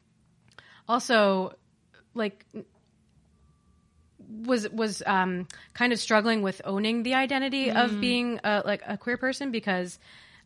[0.89, 1.55] also
[2.15, 2.45] like
[4.45, 8.97] was was um, kind of struggling with owning the identity of being a, like a
[8.97, 9.99] queer person because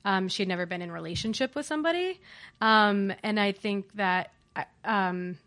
[0.04, 2.20] um, she had never been in relationship with somebody,
[2.60, 4.32] um, and I think that.
[4.84, 5.38] Um,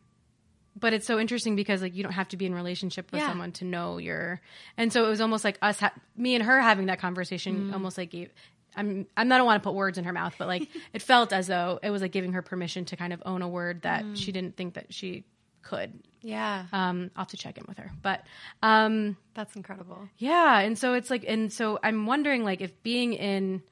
[0.79, 3.29] but it's so interesting because like you don't have to be in relationship with Yeah.
[3.29, 4.39] someone to know your,
[4.77, 7.97] and so it was almost like us, ha- me and her having that conversation, almost
[7.97, 8.29] like gave.
[8.75, 11.47] I'm I'm not want to put words in her mouth, but like it felt as
[11.47, 14.31] though it was like giving her permission to kind of own a word that she
[14.31, 15.23] didn't think that she
[15.63, 15.93] could.
[16.21, 16.65] Yeah.
[16.71, 18.23] Um, I'll have to check in with her, but
[18.61, 20.09] um, That's incredible.
[20.17, 23.63] yeah, and so it's like, and so I'm wondering, like, if being in,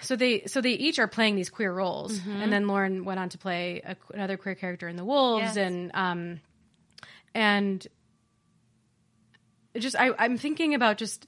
[0.00, 3.28] so they, so they each are playing these queer roles, and then Lauren went on
[3.30, 5.56] to play a, another queer character in the Wolves, Yes.
[5.56, 6.40] and um,
[7.34, 7.86] and
[9.78, 11.26] just I, I'm thinking about just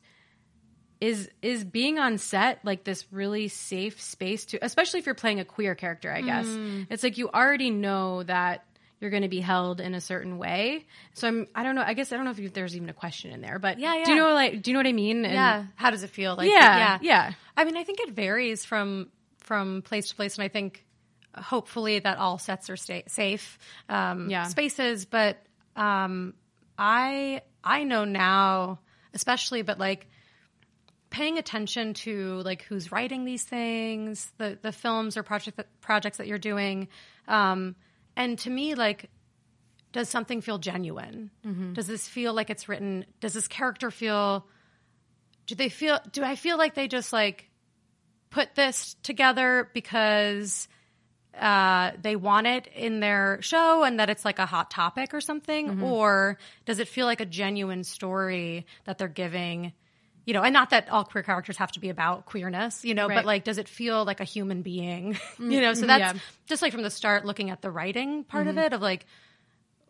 [1.00, 5.40] is is being on set like this really safe space to, especially if you're playing
[5.40, 6.10] a queer character.
[6.12, 6.46] I guess
[6.90, 8.64] it's like you already know that
[9.00, 10.86] you're going to be held in a certain way.
[11.14, 11.82] So I'm I don't know.
[11.86, 14.02] I guess I don't know if you, there's even a question in there, but Yeah,
[14.04, 15.24] Do you know like do you know what I mean?
[15.24, 15.64] And- yeah.
[15.76, 16.36] How does it feel?
[16.36, 16.98] Like, yeah, yeah.
[17.02, 20.84] yeah, I mean, I think it varies from from place to place, and I think
[21.36, 24.44] hopefully that all sets are sta- safe um, Yeah.
[24.44, 25.04] spaces.
[25.04, 25.36] But
[25.76, 26.34] um,
[26.78, 28.78] I I know now,
[29.12, 30.08] especially, but like
[31.10, 36.26] paying attention to like who's writing these things, the the films or project projects that
[36.26, 36.88] you're doing,
[37.28, 37.76] um,
[38.16, 39.10] and to me, like
[39.92, 41.30] does something feel genuine?
[41.72, 43.04] Does this feel like it's written?
[43.20, 44.44] Does this character feel?
[45.46, 46.00] Do they feel?
[46.12, 47.48] Do I feel like they just like
[48.30, 50.66] put this together because
[51.40, 55.20] uh, they want it in their show and that it's like a hot topic or
[55.20, 59.72] something, or does it feel like a genuine story that they're giving?
[60.26, 63.08] You know, and not that all queer characters have to be about queerness, you know,
[63.08, 63.16] Right.
[63.16, 65.18] but like, does it feel like a human being?
[65.38, 66.20] you know, so that's yeah.
[66.46, 69.04] just like from the start, looking at the writing part of it of like,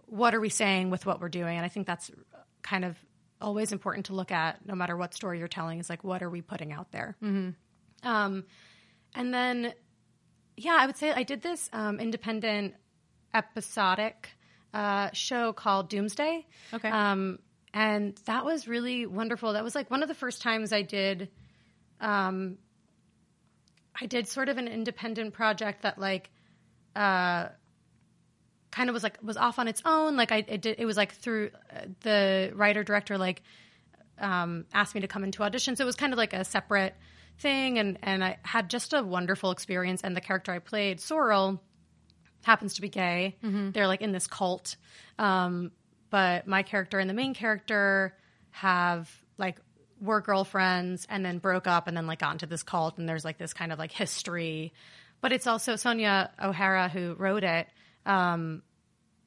[0.07, 1.57] what are we saying with what we're doing?
[1.57, 2.11] And I think that's
[2.63, 2.97] kind of
[3.41, 5.79] always important to look at, no matter what story you're telling.
[5.79, 7.17] Is like, what are we putting out there?
[8.03, 8.45] Um,
[9.15, 9.73] and then,
[10.57, 12.75] yeah, I would say I did this um, independent
[13.33, 14.31] episodic
[14.73, 16.47] uh, show called Doomsday.
[16.73, 16.89] Okay.
[16.89, 17.39] Um,
[17.75, 19.53] and that was really wonderful.
[19.53, 21.29] That was like one of the first times I did
[22.01, 22.57] um,
[24.01, 26.31] I did sort of an independent project that like
[26.97, 27.49] uh
[28.71, 30.17] kind of was like was off on its own.
[30.17, 33.43] Like I it did it was like through uh, the writer director like
[34.19, 36.95] um asked me to come into auditions it was kind of like a separate
[37.39, 37.79] thing.
[37.81, 40.03] And and I had just a wonderful experience.
[40.05, 41.61] And the character I played Sorrel
[42.45, 43.37] happens to be gay.
[43.73, 44.77] They're like in this cult.
[45.19, 45.73] Um
[46.15, 48.15] but my character and the main character
[48.53, 49.57] have like
[50.01, 53.25] were girlfriends and then broke up and then like got into this cult and there's
[53.25, 54.73] like this kind of like history.
[55.21, 57.67] But it's also sonia o'hara who wrote it.
[58.07, 58.63] Um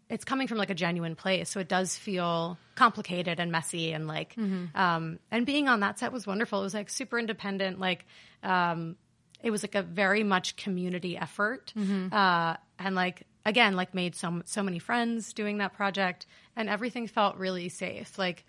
[0.10, 4.08] it's coming from like a genuine place so it does feel complicated and messy and
[4.08, 4.38] like
[4.74, 6.62] um and being on that set was wonderful.
[6.62, 8.06] It was like super independent like
[8.44, 8.96] um
[9.44, 11.74] it was like a very much community effort
[12.14, 16.26] uh and like again like made so so many friends doing that project
[16.58, 18.18] and everything felt really safe.
[18.18, 18.44] Like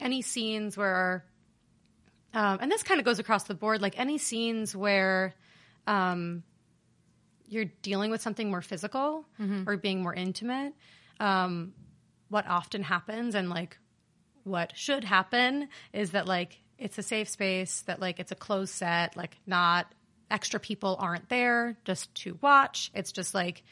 [0.00, 1.24] any scenes where
[2.34, 5.34] um, and this kind of goes across the board like any scenes where
[5.86, 6.42] um,
[7.46, 9.24] you're dealing with something more physical
[9.68, 10.74] or being more intimate
[11.20, 11.72] um,
[12.28, 13.78] what often happens and like
[14.42, 18.74] what should happen is that like it's a safe space that like it's a closed
[18.74, 19.86] set like not
[20.30, 22.90] extra people aren't there just to watch.
[22.94, 23.62] It's just like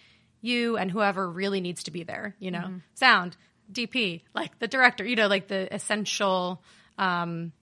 [0.41, 2.61] you and whoever really needs to be there you know?
[2.95, 3.37] Sound
[3.71, 6.63] dp like the director you know like the essential
[6.99, 7.53] um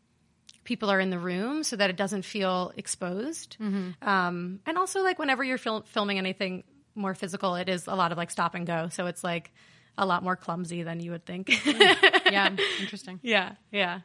[0.64, 3.56] people are in the room so that it doesn't feel exposed.
[4.02, 6.62] Um and also like whenever you're fil- filming anything
[6.94, 8.88] more physical it is a lot of like stop and go.
[8.90, 9.52] So it's like
[9.98, 11.48] a lot more clumsy than you would think.
[11.66, 13.20] Yeah, interesting.
[13.22, 14.00] yeah, yeah.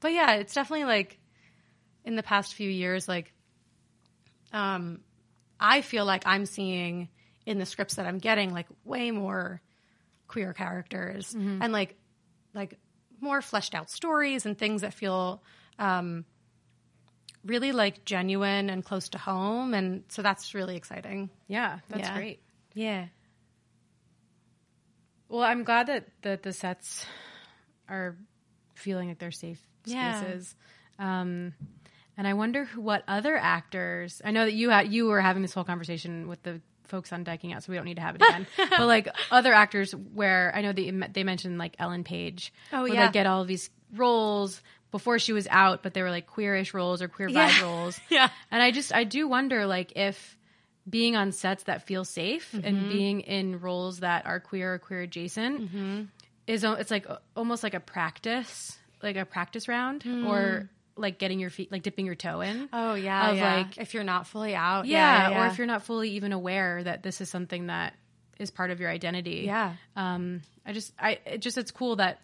[0.00, 1.18] But yeah, it's definitely like
[2.04, 3.32] in the past few years, like
[4.52, 5.00] um
[5.60, 7.08] I feel like I'm seeing
[7.44, 9.60] in the scripts that I'm getting like way more
[10.28, 11.96] queer characters and like
[12.54, 12.78] like
[13.20, 15.42] more fleshed out stories and things that feel
[15.78, 16.24] um
[17.44, 21.30] really like genuine and close to home and so that's really exciting.
[21.48, 22.14] Yeah, that's Yeah.
[22.14, 22.42] great.
[22.74, 23.06] Yeah.
[25.28, 27.06] Well, I'm glad that that the sets
[27.88, 28.16] are
[28.74, 30.12] feeling like they're safe Yeah.
[30.12, 30.54] spaces.
[30.98, 31.54] Um,
[32.16, 34.20] and I wonder who, what other actors.
[34.24, 37.24] I know that you had you were having this whole conversation with the folks on
[37.24, 38.46] Dyking Out, so we don't need to have it again.
[38.56, 42.52] but like other actors, where I know they they mentioned like Ellen Page.
[42.72, 43.06] Oh, where yeah.
[43.06, 46.72] they get all of these roles before she was out, but they were like queerish
[46.74, 47.62] roles or queer vibe Yeah.
[47.62, 48.00] roles.
[48.08, 48.28] Yeah.
[48.50, 50.36] And I just I do wonder like if
[50.88, 52.66] being on sets that feel safe Mm-hmm.
[52.66, 56.02] and being in roles that are queer or queer adjacent Mm-hmm.
[56.46, 61.50] is it's like almost like a practice, like a practice round or like getting your
[61.50, 62.68] feet like dipping your toe in.
[62.72, 63.56] Oh yeah, Of, yeah.
[63.56, 64.86] like- if you're not fully out.
[64.86, 65.42] yeah, yeah, yeah.
[65.44, 67.94] or if you're not fully even aware that this is something that
[68.38, 69.42] is part of your identity.
[69.46, 69.74] Yeah.
[69.96, 72.20] Um I just I it just it's cool that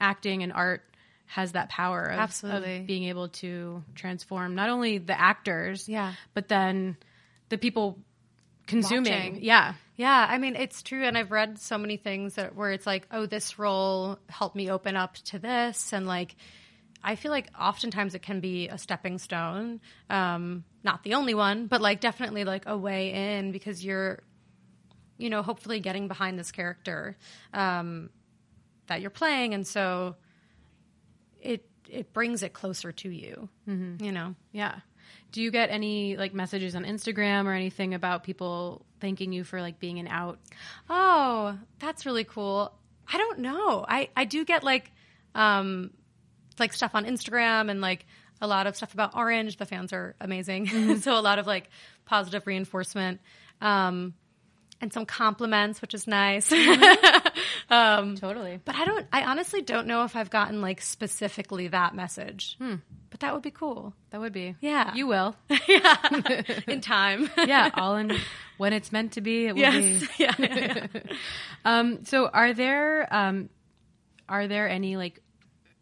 [0.00, 0.82] acting and art
[1.28, 2.78] has that power of, Absolutely.
[2.78, 6.12] of being able to transform not only the actors, Yeah.
[6.34, 6.96] but then
[7.48, 7.98] the people
[8.66, 9.12] consuming.
[9.32, 9.38] Watching.
[9.42, 9.74] Yeah.
[9.96, 13.06] Yeah, I mean it's true, and I've read so many things that where it's like,
[13.10, 16.36] oh, this role helped me open up to this, and like,
[17.06, 21.68] I feel like oftentimes it can be a stepping stone, um, not the only one,
[21.68, 24.18] but like definitely like a way in because you're,
[25.16, 27.16] you know, hopefully getting behind this character
[27.54, 28.10] um,
[28.88, 30.16] that you're playing, and so
[31.40, 33.48] it it brings it closer to you,
[34.00, 34.34] you know.
[34.50, 34.80] Yeah.
[35.30, 39.60] Do you get any like messages on Instagram or anything about people thanking you for
[39.60, 40.40] like being an out?
[40.90, 42.72] Oh, that's really cool.
[43.12, 43.84] I don't know.
[43.88, 44.90] I I do get like
[45.36, 45.92] um
[46.58, 48.06] like stuff on Instagram and like
[48.40, 49.56] a lot of stuff about Orange.
[49.56, 50.98] The fans are amazing.
[51.00, 51.70] so a lot of like
[52.04, 53.20] positive reinforcement.
[53.60, 54.14] Um
[54.78, 56.48] and some compliments, which is nice.
[57.68, 58.60] Totally.
[58.64, 62.56] but I don't I honestly don't know if I've gotten like specifically that message.
[63.10, 63.94] But that would be cool.
[64.10, 64.54] That would be.
[64.60, 64.94] Yeah.
[64.94, 65.34] You will.
[65.66, 65.96] Yeah.
[66.66, 67.30] in time.
[67.38, 67.70] yeah.
[67.74, 68.12] All in
[68.58, 70.00] when it's meant to be, it will yes.
[70.00, 70.08] be.
[70.18, 71.00] yeah, yeah, yeah.
[71.64, 73.48] Um, so are there um
[74.28, 75.20] are there any like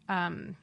[0.08, 0.56] um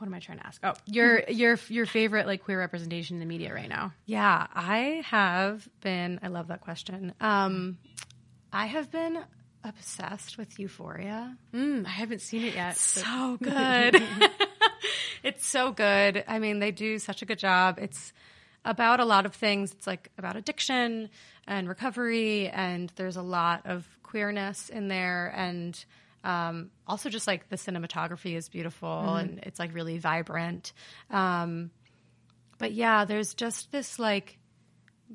[0.00, 0.60] what am I trying to ask?
[0.64, 3.92] Oh, your your your favorite like queer representation in the media right now.
[4.06, 6.18] Yeah, I have been.
[6.22, 7.12] I love that question.
[7.20, 7.78] Um,
[8.52, 9.18] I have been
[9.62, 11.36] obsessed with Euphoria.
[11.54, 12.76] Mm, I haven't seen it yet.
[12.76, 14.02] so- So good.
[15.22, 16.24] it's so good.
[16.26, 17.78] I mean, they do such a good job.
[17.78, 18.12] It's
[18.64, 19.72] about a lot of things.
[19.72, 21.10] It's like about addiction
[21.46, 25.82] and recovery, and there's a lot of queerness in there, and
[26.24, 30.72] um, also just like the cinematography is beautiful and it's like really vibrant.
[31.10, 31.70] Um,
[32.58, 34.38] but yeah, there's just this like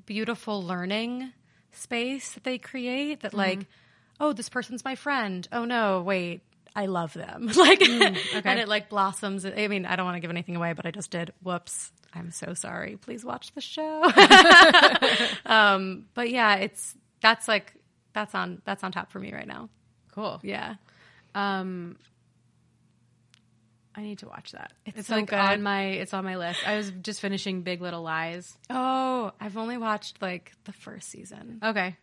[0.05, 1.31] beautiful learning
[1.71, 3.67] space that they create that like,
[4.19, 5.47] oh, this person's my friend.
[5.51, 6.41] Oh no, wait,
[6.75, 7.47] I love them.
[7.55, 9.45] like, and it like blossoms.
[9.45, 11.31] I mean, I don't want to give anything away, but I just did.
[11.43, 11.91] Whoops.
[12.13, 12.97] I'm so sorry.
[12.97, 14.03] Please watch the show.
[15.45, 17.73] um, but yeah, it's that's like
[18.13, 19.69] that's on that's on top for me right now.
[20.13, 20.39] Cool.
[20.43, 20.75] Yeah.
[21.35, 21.97] Um,
[23.97, 24.73] I need to watch that.
[24.85, 25.39] It's It's, so like good.
[25.39, 26.67] on my it's on my list.
[26.67, 28.57] I was just finishing Big Little Lies.
[28.69, 31.59] Oh, I've only watched like the first season.
[31.63, 31.95] Okay.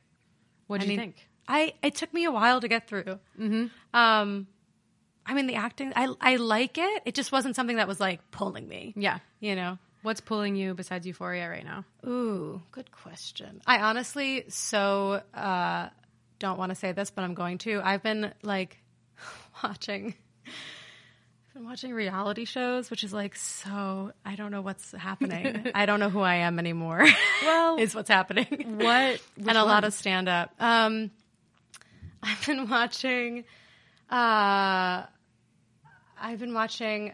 [0.68, 1.28] What do you mean, think?
[1.47, 3.18] I it took me a while to get through.
[3.39, 3.66] Mm-hmm.
[3.93, 4.47] Um,
[5.26, 7.03] I mean the acting, I I like it.
[7.05, 8.95] It just wasn't something that was like pulling me.
[8.97, 9.18] Yeah.
[9.41, 9.78] You know.
[10.03, 11.85] What's pulling you besides Euphoria right now?
[12.05, 13.61] Ooh, good question.
[13.66, 15.91] I honestly so uh,
[16.41, 17.80] don't want to say this, but I'm going to.
[17.85, 18.82] I've been like
[19.62, 20.14] watching.
[20.47, 24.12] I've been watching reality shows, which is like so.
[24.25, 25.70] I don't know what's happening.
[25.75, 27.07] I don't know who I am anymore.
[27.43, 28.79] Well, is what's happening.
[28.79, 30.51] What and a lot of stand up.
[30.59, 31.11] Um,
[32.23, 33.45] I've been watching.
[34.11, 35.05] Uh,
[36.18, 37.12] I've been watching.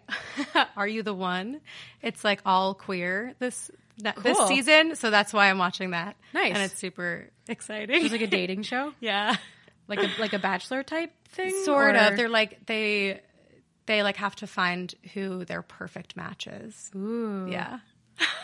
[0.77, 1.61] Are you the one?
[2.03, 6.17] It's like all queer this that, this season, so that's why I'm watching that.
[6.33, 6.55] Nice.
[6.55, 8.05] and it's super exciting.
[8.05, 9.37] it's like a dating show, yeah,
[9.89, 12.17] like a like a bachelor type thing, sort or- of.
[12.17, 13.21] They're like they
[13.87, 16.91] they like have to find who their perfect match is.
[16.95, 17.79] Ooh, Yeah,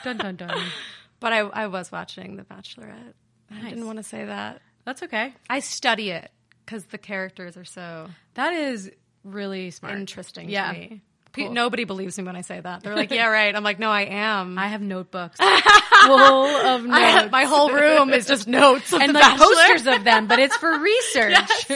[0.02, 0.58] Dun dun dun.
[1.20, 3.12] but I I was watching The Bachelorette.
[3.50, 4.62] I didn't want to say that.
[4.84, 5.32] That's okay.
[5.48, 6.30] I study it
[6.64, 8.90] because the characters are so That is
[9.22, 9.94] really smart.
[9.94, 10.72] interesting Yeah.
[10.72, 11.02] to me.
[11.34, 11.50] Cool.
[11.52, 12.82] Nobody believes me when I say that.
[12.82, 15.38] They're like, "Yeah, right." I'm like, "No, I am." I have notebooks
[16.06, 16.98] full of notes.
[17.00, 19.46] Have- my whole room is just notes and the like Bachelor.
[19.46, 21.70] posters of them, but it's for research.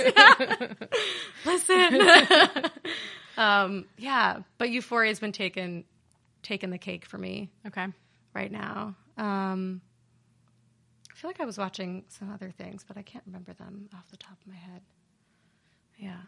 [1.45, 2.01] Listen.
[3.37, 5.85] um, yeah, but Euphoria's been taken
[6.43, 7.87] taken the cake for me okay.
[8.35, 8.95] right now.
[9.17, 9.81] Um,
[11.11, 14.09] I feel like I was watching some other things, but I can't remember them off
[14.11, 14.83] the top of my head.
[15.99, 16.21] Yeah,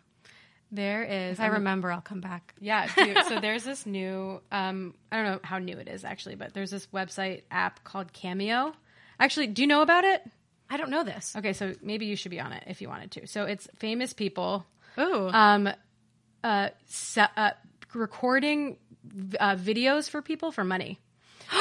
[0.73, 1.33] There is.
[1.33, 2.55] if I remember, I'll come back.
[2.61, 2.89] Yeah.
[2.95, 4.41] dude, so there's this new.
[4.53, 8.13] Um, I don't know how new it is actually, but there's this website app called
[8.13, 8.73] Cameo.
[9.19, 10.23] Actually, do you know about it?
[10.71, 11.35] I don't know this.
[11.37, 13.27] Okay, so maybe you should be on it if you wanted to.
[13.27, 14.65] So it's famous people
[14.99, 15.69] Ooh, um,
[16.45, 17.51] uh, se- uh,
[17.93, 18.77] recording
[19.41, 20.99] uh, videos for people for money.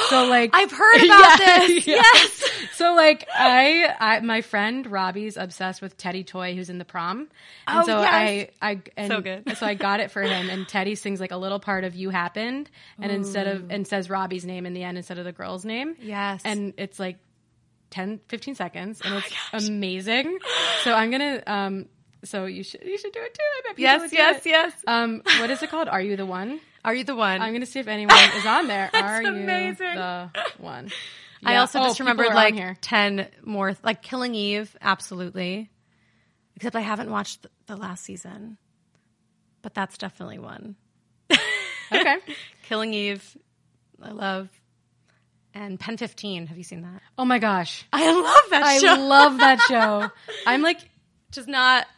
[0.08, 1.86] So like I've heard about Yeah, this.
[1.86, 1.94] yeah.
[1.96, 2.50] Yes.
[2.74, 7.28] So like I, I, my friend Robbie's obsessed with Teddy Toy, who's in the prom,
[7.66, 8.48] and Oh, so yes.
[8.62, 9.56] I, I, and So good.
[9.58, 12.10] So I got it for him, and Teddy sings like a little part of "You
[12.10, 12.70] Happened,"
[13.00, 15.96] and instead of and says Robbie's name in the end instead of the girl's name.
[16.00, 16.42] Yes.
[16.44, 17.18] and it's like
[17.90, 19.18] 10, 15 seconds, and Oh
[19.52, 20.38] it's amazing.
[20.84, 21.86] So I'm gonna, um,
[22.24, 23.40] so you should you should do it too.
[23.42, 24.72] I bet yes, yes, yes.
[24.86, 25.88] Um, what is it called?
[25.88, 26.60] Are you the one?
[26.84, 27.40] Are you the one?
[27.42, 28.90] I'm gonna see if anyone is on there.
[28.94, 30.90] Are you the one?
[31.44, 32.76] I also Oh, just remembered like here.
[32.80, 35.70] 10 more, like Killing Eve, absolutely.
[36.56, 38.58] Except I haven't watched th- the last season,
[39.62, 40.76] but that's definitely one.
[41.92, 42.18] Okay.
[42.68, 43.36] Killing Eve,
[44.00, 44.48] I love.
[45.54, 47.02] And Pen 15, have you seen that?
[47.18, 48.94] Oh my gosh, I love that I show.
[49.00, 50.08] love that show.
[50.46, 50.78] I'm like,
[51.32, 51.88] just not,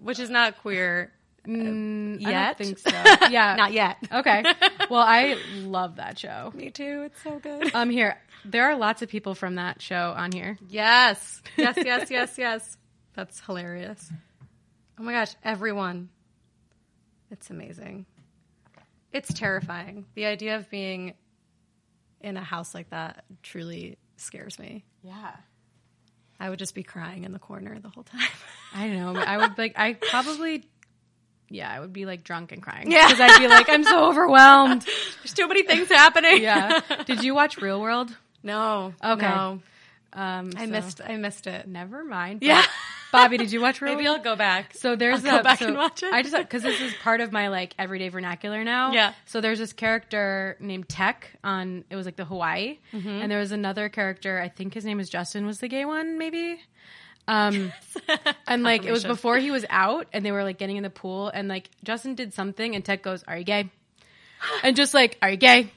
[0.00, 1.12] which is not queer
[1.46, 2.58] mm, I yet.
[2.58, 2.90] don't think so.
[3.30, 3.96] Yeah, not yet.
[4.12, 4.44] Okay.
[4.90, 6.52] Well, I love that show.
[6.54, 7.04] Me too.
[7.06, 7.70] It's so good.
[7.74, 10.58] Um, here there are lots of people from that show on here.
[10.68, 11.42] Yes.
[11.56, 12.76] Yes, yes, yes, yes.
[13.14, 14.12] That's hilarious.
[14.98, 16.10] Oh my gosh, everyone.
[17.30, 18.04] It's amazing.
[19.12, 20.04] It's terrifying.
[20.14, 21.14] The idea of being
[22.20, 24.84] in a house like that truly scares me.
[25.02, 25.30] Yeah.
[26.38, 28.20] I would just be crying in the corner the whole time.
[28.74, 29.20] I don't know.
[29.20, 29.74] I would like.
[29.78, 30.68] I probably.
[31.54, 32.90] Yeah, I would be like drunk and crying.
[32.90, 33.06] Yeah.
[33.08, 34.82] because I'd be like, I'm so overwhelmed.
[35.22, 36.42] There's too many things happening.
[36.42, 36.80] Yeah.
[37.06, 38.14] Did you watch Real World?
[38.42, 38.92] No.
[39.02, 39.26] Okay.
[39.28, 39.60] No.
[40.12, 41.66] Um, I so- missed I missed it.
[41.66, 42.42] Never mind.
[42.42, 42.62] Yeah.
[43.12, 44.18] Bobby, did you watch Real Maybe World?
[44.18, 44.74] I'll go back.
[44.74, 46.12] So there's I'll go back so and watch it.
[46.12, 48.90] I just because this is part of my like everyday vernacular now.
[48.92, 49.12] Yeah.
[49.26, 53.08] So there's this character named Teck on it was like the Hawaii, Mm-hmm.
[53.08, 54.40] and there was another character.
[54.40, 55.46] I think his name is Justin.
[55.46, 56.60] Was the gay one maybe?
[57.26, 57.72] Um,
[58.46, 60.90] and like it was before he was out, and they were like getting in the
[60.90, 63.70] pool, and like Justin did something, and Teck goes, "Are you gay?"
[64.62, 65.70] And just like, "Are you gay?"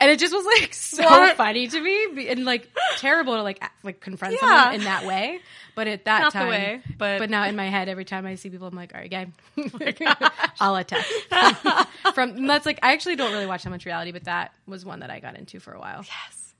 [0.00, 1.36] And it just was like so What?
[1.36, 4.40] funny to me, and like terrible to like like confront Yeah.
[4.40, 5.40] someone in that way.
[5.76, 8.36] But at that Not time, way, but- but now in my head, every time I
[8.36, 9.26] see people, I'm like, "Are you gay?"
[10.60, 11.04] I'll attack.
[12.14, 15.00] From that's like I actually don't really watch that much reality, but that was one
[15.00, 16.04] that I got into for a while.
[16.04, 16.54] Yes.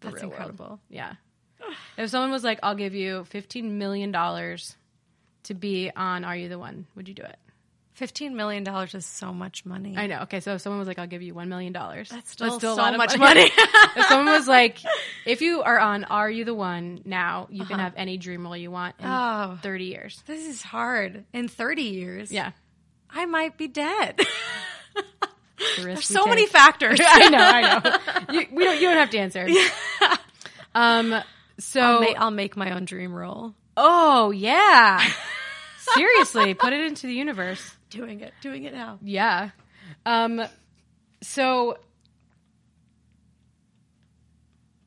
[0.00, 0.32] The That's real world.
[0.40, 0.80] incredible.
[0.90, 1.12] Yeah.
[1.96, 4.76] If someone was like, "I'll give you fifteen million dollars
[5.44, 7.36] to be on Are You the One," would you do it?
[7.92, 9.94] Fifteen million dollars is so much money.
[9.96, 10.22] I know.
[10.22, 12.72] Okay, so if someone was like, "I'll give you one million dollars," That's still, so
[12.72, 13.42] a lot of much money.
[13.96, 14.78] if someone was like,
[15.24, 18.56] "If you are on Are You the One now, you can have any dream role
[18.56, 19.58] you want in Oh.
[19.62, 21.24] thirty years." this is hard.
[21.32, 22.50] In thirty years, Yeah.
[23.08, 24.18] I might be dead.
[24.96, 25.82] the.
[25.84, 26.98] There's so many factors.
[27.00, 28.34] I know, I know.
[28.40, 28.74] You, we don't.
[28.80, 29.46] You don't have to answer.
[30.74, 31.14] Um.
[31.58, 31.80] So.
[31.80, 33.54] I'll, ma- I'll make my own dream roll.
[33.76, 35.04] oh yeah.
[35.94, 37.74] Seriously, put it into the universe.
[37.90, 38.98] Doing it, doing it now.
[39.02, 39.50] Yeah.
[40.06, 40.42] Um.
[41.22, 41.76] So.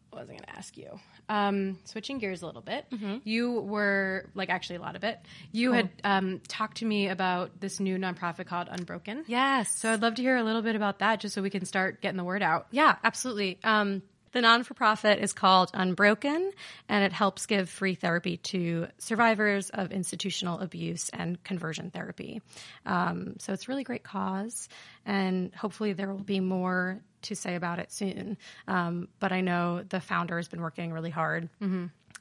[0.09, 0.99] What was I going to ask you?
[1.29, 2.85] Um, switching gears a little bit,
[3.25, 5.19] you were like actually a lot of it.
[5.51, 9.25] You had um, talked to me about this new nonprofit called Unbroken.
[9.27, 9.77] Yes.
[9.77, 12.01] So I'd love to hear a little bit about that, just so we can start
[12.01, 12.67] getting the word out.
[12.71, 13.59] Yeah, absolutely.
[13.63, 14.01] Um,
[14.31, 16.51] the non for profit is called Unbroken,
[16.89, 22.41] and it helps give free therapy to survivors of institutional abuse and conversion therapy.
[22.85, 24.69] Um, so it's a really great cause,
[25.05, 28.37] and hopefully there will be more to say about it soon.
[28.67, 31.49] Um, but I know the founder has been working really hard.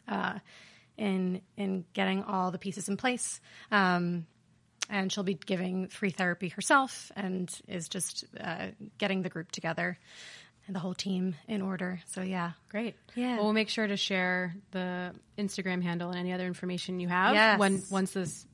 [0.08, 0.38] Uh,
[0.96, 3.40] in in getting all the pieces in place,
[3.70, 4.26] um,
[4.88, 9.98] and she'll be giving free therapy herself, and is just uh, getting the group together
[10.66, 12.00] and the whole team in order.
[12.06, 12.94] So yeah, Great.
[13.14, 13.36] Yeah.
[13.36, 17.34] Well, we'll make sure to share the Instagram handle and any other information you have
[17.34, 17.58] Yes.
[17.58, 18.46] when once this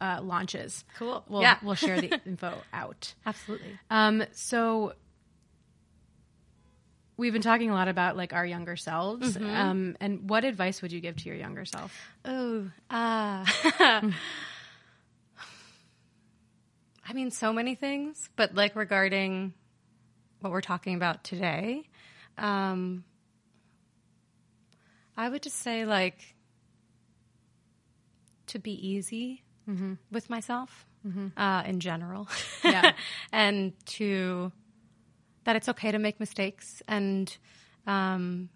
[0.00, 0.84] uh, launches.
[0.98, 1.24] Cool.
[1.28, 1.58] We'll, Yeah.
[1.62, 3.14] we'll share the info out.
[3.24, 3.78] absolutely.
[3.90, 4.92] Um, so
[7.16, 9.36] we've been talking a lot about like our younger selves.
[9.36, 9.46] Mm-hmm.
[9.56, 11.98] Um, and what advice would you give to your younger self?
[12.24, 13.44] Oh, uh,
[17.08, 19.54] I mean, so many things, but like regarding
[20.46, 21.88] what we're talking about today,
[22.38, 23.02] um,
[25.16, 26.36] I would just say like
[28.48, 29.42] to be easy
[30.12, 30.86] with myself
[31.36, 32.28] uh, in general.
[32.62, 32.92] Yeah.
[33.32, 34.52] and to
[35.44, 37.36] that it's okay to make mistakes and
[37.88, 38.48] um,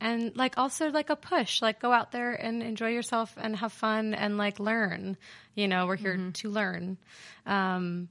[0.00, 3.72] and like also like a push like go out there and enjoy yourself and have
[3.72, 5.16] fun and like learn.
[5.54, 6.98] You know we're here to learn.
[7.46, 8.10] Um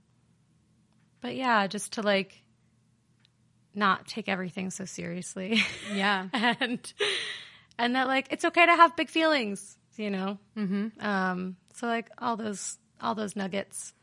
[1.21, 2.43] but yeah just to like
[3.73, 5.63] not take everything so seriously
[5.93, 6.27] Yeah.
[6.33, 6.93] and
[7.77, 10.87] and that like it's okay to have big feelings you know mm-hmm.
[11.05, 13.93] um so like all those all those nuggets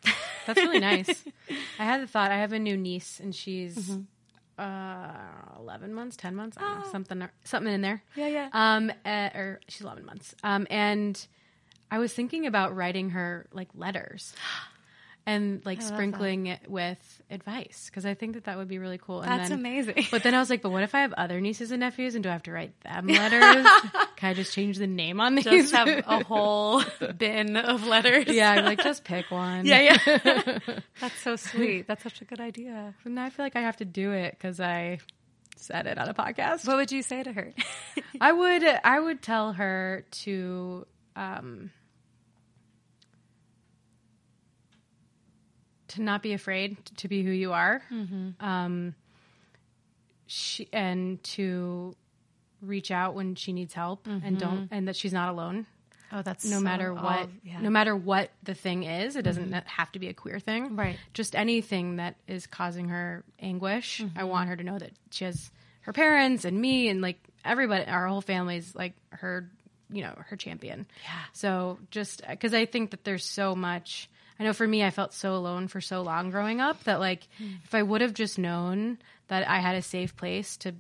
[0.46, 1.24] That's really nice.
[1.78, 2.30] I had the thought.
[2.30, 4.00] I have a new niece, and she's Mm-hmm.
[4.58, 8.02] uh, eleven months, ten months, I don't know, something, something in there.
[8.16, 8.20] Oh.
[8.20, 8.48] Yeah, yeah.
[8.54, 10.34] Um, uh, or she's eleven months.
[10.42, 11.22] Um, and
[11.90, 14.32] I was thinking about writing her like letters,
[15.28, 16.98] and like sprinkling it with
[17.30, 19.20] advice because I think that that would be really cool.
[19.20, 20.06] And That's then- amazing.
[20.10, 22.22] But then I was like, but what if I have other nieces and nephews, and
[22.22, 23.66] do I have to write them letters?
[24.16, 25.44] Can I just change the name on these?
[25.44, 26.82] just have a whole
[27.18, 29.66] bin of letters yeah, I'm like just pick one.
[29.66, 30.58] yeah yeah
[31.00, 33.76] that's so sweet that's such a good idea And now I feel like I have
[33.78, 34.98] to do it because I
[35.56, 36.66] said it on a podcast.
[36.66, 37.52] what would you say to her
[38.20, 41.70] I would I would tell her to um
[45.88, 47.82] to not be afraid to be who you are.
[48.40, 48.94] Um
[50.26, 51.94] she and to
[52.60, 55.64] reach out when she needs help and don't and that she's not alone
[56.12, 57.60] oh that's no so matter all- what yeah.
[57.60, 60.98] no matter what the thing is it doesn't have to be a queer thing Right.
[61.14, 64.28] just anything that is causing her anguish i Mm-hmm.
[64.28, 65.50] want her to know that she has
[65.82, 69.48] her parents and me and like everybody our whole family's like her
[69.88, 71.10] you know her champion Yeah.
[71.32, 75.12] so just because i think that there's so much i know for me i felt
[75.12, 77.54] so alone for so long growing up that like Hmm.
[77.64, 80.74] if i would have just known that i had a safe place to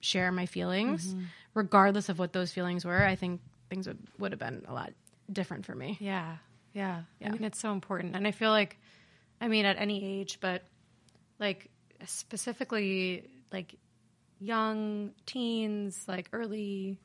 [0.00, 1.24] share my feelings Mm-hmm.
[1.54, 3.40] regardless of what those feelings were i think
[3.70, 4.92] things would, would have been a lot
[5.32, 6.36] different for me Yeah.
[6.74, 7.02] yeah.
[7.20, 7.28] Yeah.
[7.28, 8.16] I mean, it's so important.
[8.16, 8.76] And I feel like,
[9.40, 10.62] I mean, at any age, but
[11.38, 11.70] like
[12.06, 13.74] specifically like
[14.40, 16.98] young teens, like early,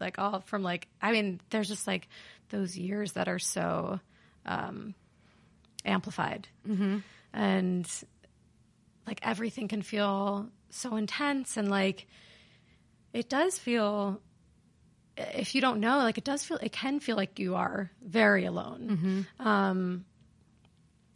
[0.00, 2.08] like all from like, I mean, there's just like
[2.50, 4.00] those years that are so
[4.46, 4.94] um,
[5.84, 6.48] amplified.
[6.68, 6.98] Mm-hmm.
[7.32, 7.90] And
[9.06, 12.06] like everything can feel so intense and like
[13.12, 14.20] it does feel
[15.16, 18.44] if you don't know, like it does feel, it can feel like you are very
[18.44, 19.26] alone.
[19.38, 20.04] Um,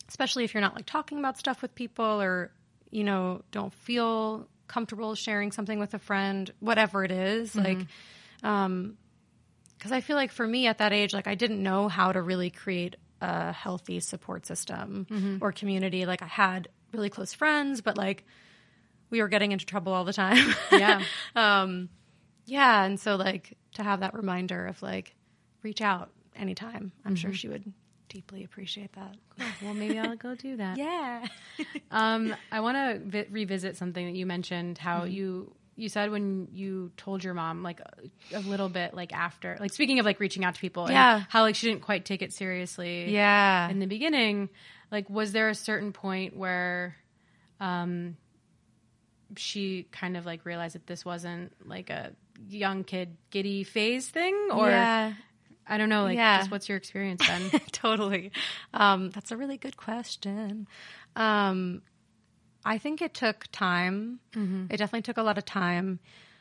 [0.08, 2.50] especially if you're not like talking about stuff with people or,
[2.90, 7.54] you know, don't feel comfortable sharing something with a friend, whatever it is.
[7.56, 7.78] Like,
[8.42, 8.96] um,
[9.80, 12.22] cause I feel like for me at that age, like I didn't know how to
[12.22, 16.06] really create a healthy support system or community.
[16.06, 18.24] Like I had really close friends, but like
[19.10, 20.54] we were getting into trouble all the time.
[20.72, 21.02] yeah.
[21.36, 21.88] Um
[22.46, 25.14] yeah and so like to have that reminder of like
[25.62, 27.70] reach out anytime i'm sure she would
[28.08, 29.14] deeply appreciate that.
[29.62, 30.78] Well maybe i'll go do that.
[30.86, 31.26] Yeah.
[31.90, 35.10] Um i want to vi- revisit something that you mentioned how Mm-hmm.
[35.12, 37.80] you you said when you told your mom like
[38.32, 41.22] a, little bit like after like speaking of like reaching out to people and Yeah.
[41.28, 44.48] how like she didn't quite take it seriously yeah in the beginning
[44.90, 46.96] like was there a certain point where
[47.60, 48.16] um
[49.36, 52.12] she kind of like realized that this wasn't like a
[52.48, 55.12] young kid giddy phase thing or yeah,
[55.66, 56.38] I don't know like Yeah.
[56.38, 57.50] just what's your experience been?
[57.72, 58.32] totally.
[58.72, 60.66] Um, that's a really good question.
[61.14, 61.82] Um,
[62.64, 64.20] I think it took time.
[64.32, 64.66] Mm-hmm.
[64.70, 66.00] It definitely took a lot of time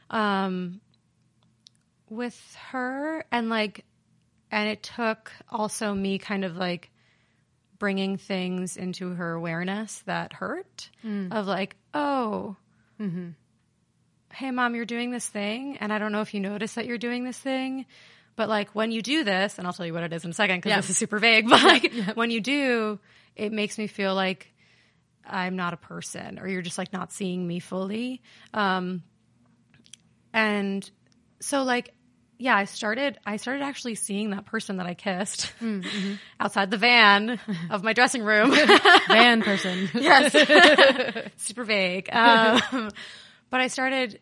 [0.10, 0.82] um,
[2.10, 3.86] with her, and like,
[4.52, 6.90] and it took also me kind of like
[7.80, 11.32] bringing things into her awareness that hurt mm.
[11.32, 12.56] of like, oh.
[13.00, 13.30] Mm-hmm.
[14.34, 16.98] Hey mom, you're doing this thing, and I don't know if you notice that you're
[16.98, 17.86] doing this thing,
[18.36, 20.34] but like when you do this, and I'll tell you what it is in a
[20.34, 20.78] second because Yeah.
[20.78, 23.00] this is super vague, but like when you do,
[23.36, 24.52] it makes me feel like
[25.30, 28.22] I'm not a person or you're just like not seeing me fully.
[28.54, 29.04] Um,
[30.34, 30.90] and
[31.40, 31.94] so like,
[32.40, 35.52] yeah, I started, I started actually seeing that person that I kissed
[36.40, 37.40] outside the van
[37.72, 38.52] of my dressing room.
[39.08, 39.90] Van person.
[39.94, 41.30] yes.
[41.38, 42.14] super vague.
[42.14, 42.92] Um,
[43.50, 44.20] but I started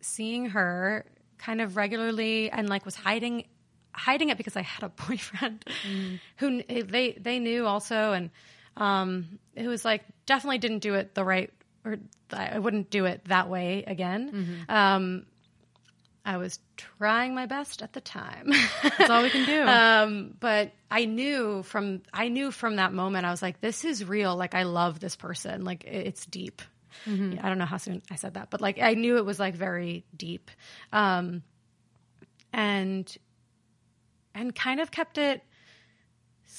[0.00, 1.04] seeing her
[1.36, 3.44] kind of regularly and like was hiding
[3.92, 5.64] hiding it because I had a boyfriend
[6.38, 8.30] who they they knew also and
[8.78, 11.52] um it was like definitely didn't do it the right
[11.84, 11.96] or
[12.32, 14.66] I wouldn't do it that way again.
[14.68, 15.26] Um
[16.28, 18.52] I was trying my best at the time.
[18.82, 19.62] That's all we can do.
[19.66, 24.04] um, but I knew from I knew from that moment I was like, this is
[24.04, 24.36] real.
[24.36, 25.64] Like I love this person.
[25.64, 26.60] Like it's deep.
[27.42, 29.54] I don't know how soon I said that, but like I knew it was like
[29.54, 30.50] very deep,
[30.92, 31.42] um,
[32.52, 33.16] and
[34.34, 35.42] and kind of kept it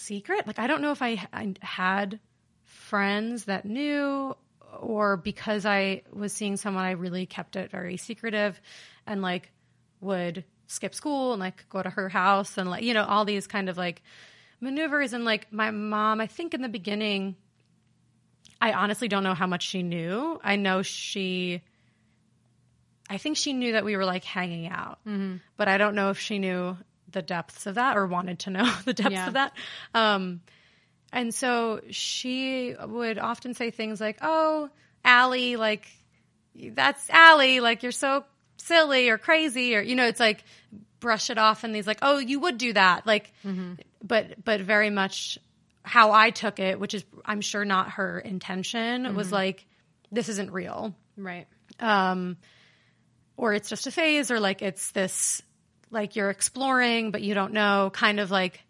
[0.10, 0.48] secret.
[0.48, 2.20] Like I don't know if I, I had
[2.66, 4.36] friends that knew
[4.82, 8.60] or because I was seeing someone I really kept it very secretive
[9.06, 9.52] and like
[10.02, 13.48] would skip school and like go to her house and like you know all these
[13.48, 14.02] kind of like
[14.60, 17.36] maneuvers and like my mom I think in the beginning
[18.62, 20.40] I honestly don't know how much she knew.
[20.44, 21.62] I know she
[23.10, 25.00] I think she knew that we were like hanging out.
[25.08, 25.38] Mm-hmm.
[25.56, 26.78] But I don't know if she knew
[27.12, 29.28] the depths of that or wanted to know the depths Yeah.
[29.28, 29.54] of that.
[29.94, 30.42] Um
[31.12, 34.70] and so she would often say things like, "Oh,
[35.04, 35.88] Allie, like
[36.56, 38.24] that's Allie, like you're so
[38.58, 40.44] silly or crazy," or you know, it's like
[41.00, 43.34] brush it off and these like, "Oh, you would do that," like,
[44.04, 45.40] but but very much
[45.82, 49.66] how I took it, which is I'm sure not her intention, was like,
[50.12, 51.48] "This isn't real." right.
[51.80, 52.38] um,
[53.36, 55.42] or it's just a phase, or like it's this,
[55.92, 58.62] like you're exploring, but you don't know, kind of like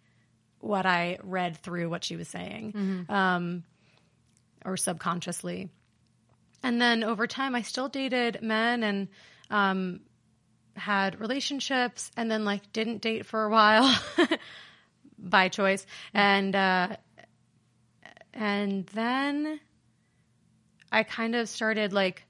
[0.59, 3.63] what I read through what she was saying, um,
[4.65, 5.69] or subconsciously.
[6.63, 9.07] And then over time, I still dated men and
[9.49, 10.01] um,
[10.75, 13.97] had relationships, and then like didn't date for a while
[15.17, 16.95] by choice, and uh,
[18.33, 19.59] and then
[20.91, 22.23] I kind of started like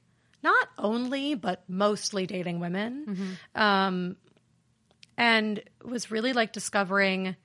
[0.44, 4.16] not only but mostly dating women, um,
[5.20, 7.36] and was really like discovering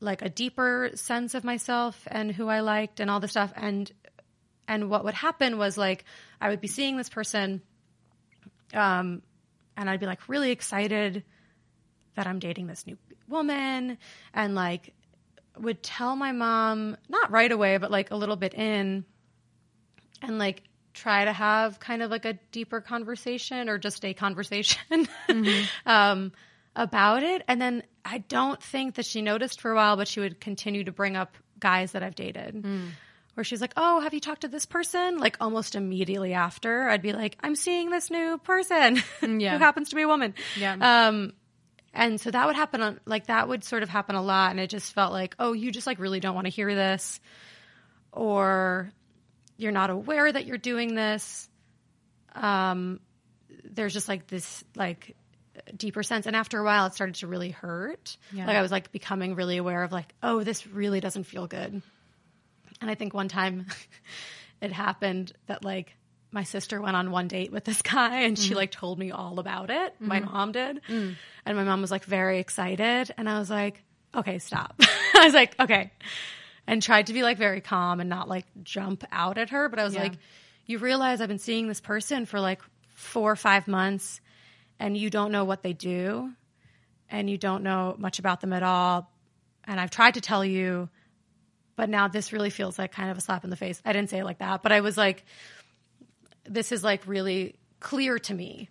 [0.00, 3.52] like a deeper sense of myself and who I liked and all this stuff.
[3.54, 3.92] And
[4.66, 6.06] and what would happen was like
[6.40, 7.60] I would be seeing this person,
[8.72, 9.22] um,
[9.76, 11.22] and I'd be like really excited
[12.16, 12.96] that I'm dating this new
[13.28, 13.98] woman,
[14.32, 14.94] and like
[15.58, 19.04] would tell my mom not right away, but like a little bit in,
[20.22, 20.62] and like
[20.94, 25.08] try to have kind of like a deeper conversation or just a conversation
[25.86, 26.32] um,
[26.76, 27.42] about it.
[27.48, 30.84] And then I don't think that she noticed for a while, but she would continue
[30.84, 32.64] to bring up guys that I've dated.
[33.34, 35.16] Where she's like, Oh, have you talked to this person?
[35.18, 38.96] Like almost immediately after, I'd be like, I'm seeing this new person
[39.40, 39.52] Yeah.
[39.52, 40.34] who happens to be a woman.
[40.58, 41.06] Yeah.
[41.08, 41.32] Um,
[41.94, 44.50] and so that would happen on like that would sort of happen a lot.
[44.50, 47.20] And it just felt like, oh, you just like really don't want to hear this.
[48.12, 48.90] Or
[49.62, 51.48] you're not aware that you're doing this.
[52.34, 53.00] Um,
[53.64, 55.16] there's just like this like
[55.76, 56.26] deeper sense.
[56.26, 58.16] And after a while it started to really hurt.
[58.32, 58.46] Yeah.
[58.46, 61.82] Like I was like becoming really aware of like, oh, this really doesn't feel good.
[62.80, 63.66] And I think one time
[64.60, 65.94] it happened that like
[66.30, 68.56] my sister went on one date with this guy and she mm-hmm.
[68.56, 69.94] like told me all about it.
[70.00, 70.32] My mm-hmm.
[70.32, 70.80] mom did.
[70.88, 71.16] Mm.
[71.46, 73.14] And my mom was like very excited.
[73.16, 73.82] And I was like,
[74.14, 74.74] okay, stop.
[75.14, 75.92] I was like, okay.
[76.66, 79.68] And tried to be like very calm and not like jump out at her.
[79.68, 80.02] But I was Yeah.
[80.02, 80.12] like,
[80.64, 82.62] you realize I've been seeing this person for like
[82.94, 84.20] four or five months
[84.78, 86.30] and you don't know what they do
[87.10, 89.10] and you don't know much about them at all.
[89.64, 90.88] And I've tried to tell you,
[91.76, 93.80] but now this really feels like kind of a slap in the face.
[93.84, 95.24] I didn't say it like that, but I was like,
[96.44, 98.68] this is like really clear to me.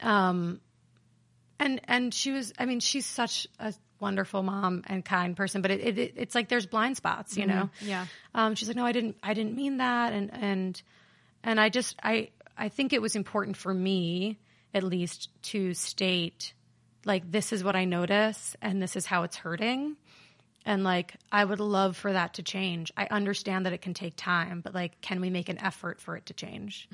[0.00, 0.60] Um,
[1.58, 5.70] and and she was, I mean, she's such a wonderful mom and kind person, but
[5.70, 7.70] it, it, it it's like there's blind spots, you know.
[7.80, 8.06] Yeah.
[8.34, 10.82] Um, she's like, no, I didn't, I didn't mean that, and and
[11.42, 14.38] and I just, I I think it was important for me,
[14.74, 16.52] at least, to state
[17.04, 19.96] like this is what I notice, and this is how it's hurting,
[20.66, 22.92] and like I would love for that to change.
[22.96, 26.16] I understand that it can take time, but like, can we make an effort for
[26.16, 26.88] it to change?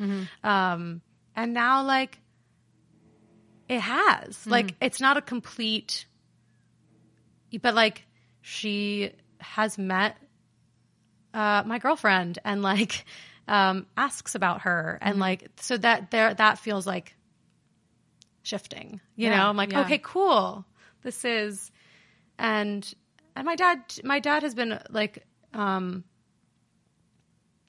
[0.45, 1.01] Um,
[1.35, 2.19] and now like
[3.69, 6.07] it has like it's not a complete
[7.61, 8.05] but like
[8.41, 10.17] she has met
[11.35, 13.05] uh, my girlfriend and like
[13.49, 17.15] um, asks about her and like so that there that feels like
[18.43, 19.49] shifting you Yeah, know?
[19.51, 19.83] I'm like yeah.
[19.83, 20.65] okay cool.
[21.03, 21.71] This is
[22.39, 22.95] and
[23.35, 26.05] and my dad my dad has been like um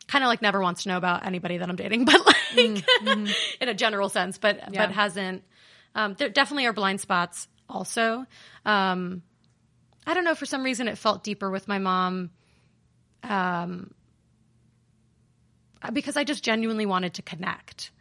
[0.07, 3.35] kind of like never wants to know about anybody that i'm dating but like in
[3.61, 4.87] a general sense but Mm, Yeah.
[4.87, 5.43] but hasn't.
[5.95, 8.25] Um there definitely are blind spots also.
[8.65, 9.23] Um
[10.07, 10.33] I don't know.
[10.33, 12.31] For some reason, it felt deeper with my mom,
[13.23, 13.93] um,
[15.93, 17.91] because I just genuinely wanted to connect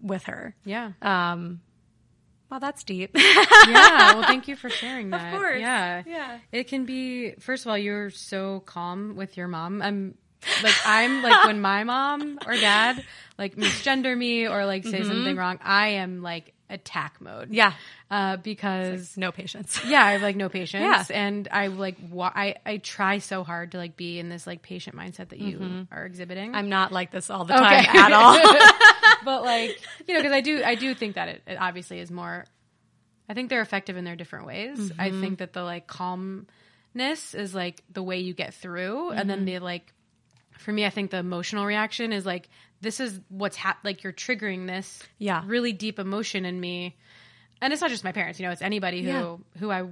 [0.00, 0.54] with her.
[0.64, 0.92] Yeah.
[1.02, 1.60] Um,
[2.48, 3.10] well, that's deep.
[3.16, 4.14] yeah.
[4.14, 5.34] Well, thank you for sharing that.
[5.34, 5.60] Of course.
[5.60, 6.02] Yeah.
[6.06, 6.38] Yeah.
[6.52, 9.82] It can be, first of all, you're so calm with your mom.
[9.82, 10.16] I'm
[10.62, 13.02] like, I'm like, when my mom or dad
[13.38, 17.44] like misgender me or like say something wrong, I am like attack mode.
[17.46, 17.54] Mm-hmm.
[17.54, 17.72] yeah,
[18.10, 19.78] Uh, because no patience.
[19.86, 21.16] yeah, I have like no patience, Yeah.
[21.16, 24.62] and I like wa- I I try so hard to like be in this like
[24.62, 25.94] patient mindset that you Mm-hmm.
[25.94, 26.54] are exhibiting.
[26.54, 28.36] I'm not like this all the time at all.
[29.24, 32.10] but like you know, because I do I do think that it, it obviously is
[32.10, 32.44] more.
[33.28, 34.90] I think they're effective in their different ways.
[34.98, 39.44] I think that the like calmness is like the way you get through, and then
[39.44, 39.92] the like.
[40.58, 42.48] For me, I think the emotional reaction is like
[42.82, 45.42] this is what's hap- like you're triggering this Yeah.
[45.46, 46.94] really deep emotion in me,
[47.62, 48.38] and it's not just my parents.
[48.38, 49.36] You know, it's anybody who Yeah.
[49.58, 49.84] who I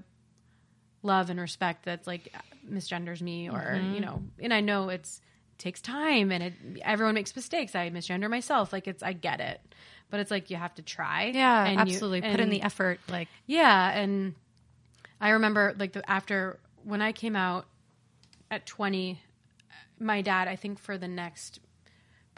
[1.03, 2.31] love and respect that's like
[2.71, 3.95] misgenders me or Mm-hmm.
[3.95, 5.23] you know and i know it's
[5.57, 9.63] takes time and it everyone makes mistakes i misgender myself like it's i get it
[10.11, 12.21] but it's like you have to try yeah, and you- absolutely.
[12.21, 13.01] Put in the effort.
[13.09, 14.35] Like, yeah and
[15.23, 17.65] i remember like the, after when i came out
[18.51, 19.19] at 20
[19.99, 21.61] my dad i think for the next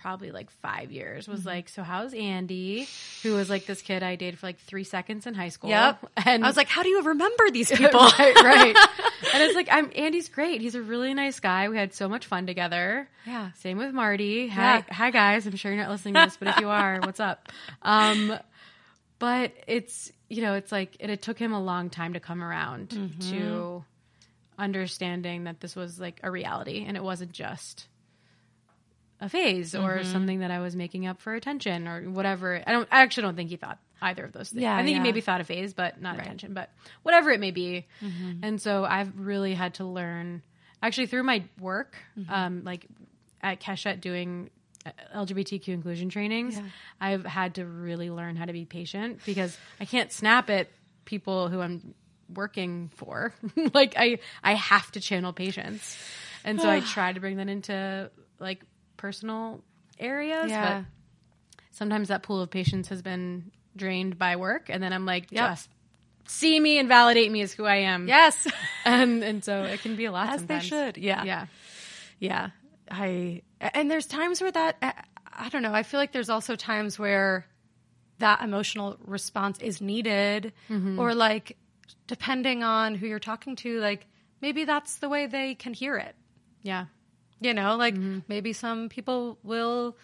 [0.02, 1.32] probably like five years Mm-hmm.
[1.32, 2.88] was like so how's andy
[3.22, 6.04] who was like this kid i dated for like three seconds in high school yep.
[6.26, 8.00] and I was like, how do you remember these people?
[8.00, 8.76] right, right.
[9.34, 10.60] And it's like I'm Andy's great.
[10.60, 11.68] He's a really nice guy.
[11.70, 13.08] We had so much fun together.
[13.26, 13.52] Yeah.
[13.52, 14.48] Same with Marty.
[14.48, 14.82] Hi, Yeah.
[14.90, 15.46] hi guys.
[15.46, 17.48] I'm sure you're not listening to this, but if you are, what's up?
[17.80, 18.36] Um,
[19.18, 22.42] but it's you know, it's like it, it took him a long time to come
[22.42, 22.90] around
[23.30, 23.84] to
[24.58, 27.86] understanding that this was like a reality and it wasn't just
[29.22, 32.60] a phase or something that I was making up for attention or whatever.
[32.66, 32.88] I don't.
[32.90, 34.62] I actually don't think he thought either of those things.
[34.62, 34.96] Yeah, I think yeah.
[34.96, 36.54] he maybe thought a phase, but not attention.
[36.54, 36.70] But
[37.04, 37.86] whatever it may be.
[38.42, 40.42] And so I've really had to learn,
[40.82, 41.96] actually through my work,
[42.28, 42.86] um, like
[43.40, 44.50] at Keshet doing
[44.84, 46.60] uh, LGBTQ inclusion trainings.
[47.00, 50.68] I've had to really learn how to be patient because I can't snap at
[51.04, 51.94] people who I'm
[52.34, 53.32] working for.
[53.72, 55.96] like I, I have to channel patience,
[56.44, 58.10] and so I try to bring that into
[58.40, 58.62] like
[59.02, 59.60] personal
[59.98, 60.48] areas.
[60.48, 60.78] Yeah.
[60.78, 60.86] But
[61.72, 65.50] sometimes that pool of patience has been drained by work, and then I'm like, Yep.
[65.50, 65.68] just
[66.28, 68.06] see me and validate me as who I am.
[68.06, 68.46] yes.
[68.84, 70.28] and um, and so it can be a lot.
[70.28, 70.96] As they should.
[70.96, 71.24] Yeah.
[71.24, 71.46] Yeah.
[72.20, 72.50] Yeah.
[72.90, 74.92] I and there's times where that I,
[75.26, 75.74] I don't know.
[75.74, 77.46] I feel like there's also times where
[78.18, 80.98] that emotional response is needed mm-hmm.
[80.98, 81.56] or like
[82.06, 84.06] depending on who you're talking to like
[84.40, 86.14] maybe that's the way they can hear it.
[86.62, 86.86] Yeah.
[87.44, 88.20] You know, like mm-hmm.
[88.28, 89.96] maybe some people will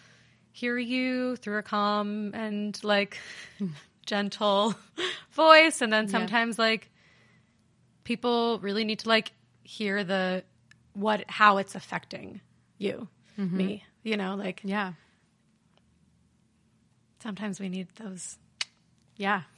[0.51, 3.17] hear you through a calm and like
[4.05, 4.75] gentle
[5.31, 6.89] voice and then sometimes like
[8.03, 9.31] people really need to like
[9.63, 10.43] hear the
[10.93, 12.41] what how it's affecting
[12.79, 13.55] you mm-hmm.
[13.55, 14.93] me you know like Yeah.
[17.21, 18.37] sometimes we need those
[19.15, 19.43] Yeah.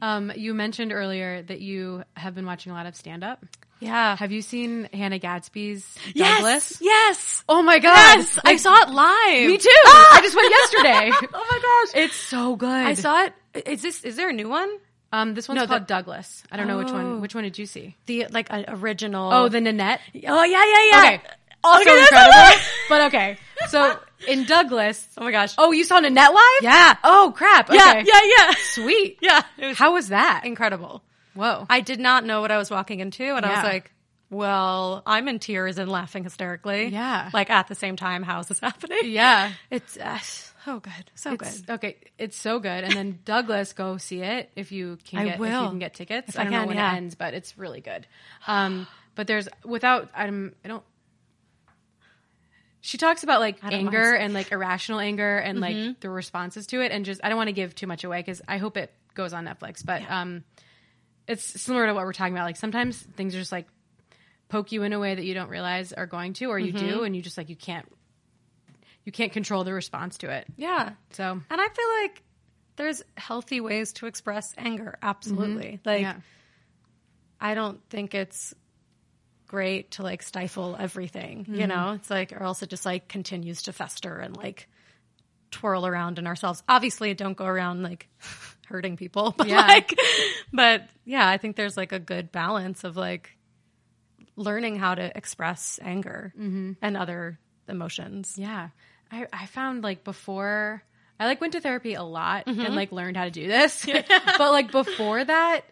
[0.00, 3.44] Um, you mentioned earlier that you have been watching a lot of stand up.
[3.80, 5.84] yeah Have you seen Hannah Gadsby's
[6.14, 6.78] Douglas?
[6.80, 7.44] yes yes.
[7.48, 8.18] Oh my god.
[8.18, 9.68] yes i saw it live Me too.
[9.84, 11.28] I just went yesterday.
[11.34, 12.68] oh my gosh It's so good.
[12.86, 13.32] i saw it
[13.66, 14.70] is this is there a new one
[15.12, 16.42] um this one's No, called the- Douglas.
[16.52, 16.94] I don't know which Oh.
[16.94, 17.96] one which one did you see?
[18.06, 20.00] the like a, original Oh, the Nanette.
[20.26, 21.22] oh yeah yeah yeah Okay.
[21.64, 22.60] Also Okay, incredible.
[22.88, 23.36] but okay.
[23.68, 26.62] So in Douglas oh my gosh Oh, you saw Nanette live?
[26.62, 27.68] yeah Oh crap.
[27.70, 27.78] Okay.
[27.78, 29.18] yeah yeah yeah Sweet.
[29.20, 30.42] yeah was How was that?
[30.44, 31.02] incredible
[31.34, 31.66] Whoa.
[31.70, 33.92] I did not know what I was walking into, and I was like,
[34.28, 37.30] "Well, I'm in tears and laughing hysterically." Yeah.
[37.32, 38.24] like at the same time.
[38.24, 38.98] How is this happening?
[39.04, 39.52] yeah.
[39.70, 40.18] it's uh,
[40.64, 41.70] so good, so It's, good.
[41.74, 42.82] okay, it's so good.
[42.82, 45.94] And then Douglas, go see it if you can I get if you can get
[45.94, 46.30] tickets.
[46.30, 46.92] If I I don't know can, when yeah.
[46.94, 48.06] it ends, but it's really good.
[48.48, 50.82] Um, but there's without I'm I don't.
[52.88, 53.98] She talks about like anger.
[53.98, 54.22] Mm-hmm.
[54.24, 57.48] and like irrational anger and like the responses to it, and just I don't want
[57.48, 59.84] to give too much away because I hope it goes on Netflix.
[59.84, 60.42] But um,
[61.26, 62.44] it's similar to what we're talking about.
[62.46, 63.66] Like sometimes things are just like
[64.48, 66.88] poke you in a way that you don't realize are going to, or you Mm-hmm.
[66.88, 67.86] do, and you just like you can't
[69.04, 70.46] you can't control the response to it.
[70.56, 72.22] Yeah, So and I feel like
[72.76, 74.96] there's healthy ways to express anger.
[75.02, 76.16] Absolutely, like yeah.
[77.38, 78.54] I don't think it's
[79.48, 81.46] great to like stifle everything.
[81.48, 81.68] You Mm-hmm.
[81.68, 84.68] know, it's like or else it just like continues to fester and like
[85.50, 86.62] twirl around in ourselves.
[86.68, 88.08] Obviously, don't go around like
[88.68, 89.66] hurting people, but Yeah.
[89.66, 89.98] like,
[90.52, 93.36] but yeah, I think there's like a good balance of like
[94.36, 96.72] learning how to express anger Mm-hmm.
[96.82, 97.38] and other
[97.68, 98.34] emotions.
[98.36, 98.68] Yeah.
[99.10, 100.82] I, I found like before
[101.18, 102.60] I like went to therapy a lot Mm-hmm.
[102.60, 103.84] and like learned how to do this.
[104.38, 105.62] but like before that,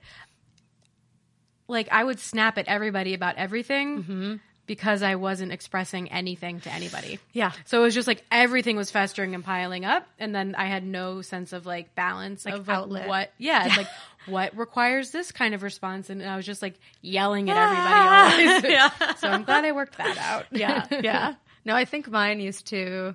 [1.68, 4.34] like I would snap at everybody about everything Mm-hmm.
[4.66, 7.18] because I wasn't expressing anything to anybody.
[7.32, 7.52] Yeah.
[7.66, 10.84] So it was just like everything was festering and piling up, and then I had
[10.84, 13.08] no sense of like balance of like, outlet.
[13.08, 13.86] what, yeah, like
[14.26, 18.68] what requires this kind of response, and I was just like yelling at everybody.
[18.72, 19.14] yeah.
[19.16, 20.46] So I'm glad I worked that out.
[20.50, 21.34] yeah, yeah.
[21.64, 23.14] No, I think mine used to,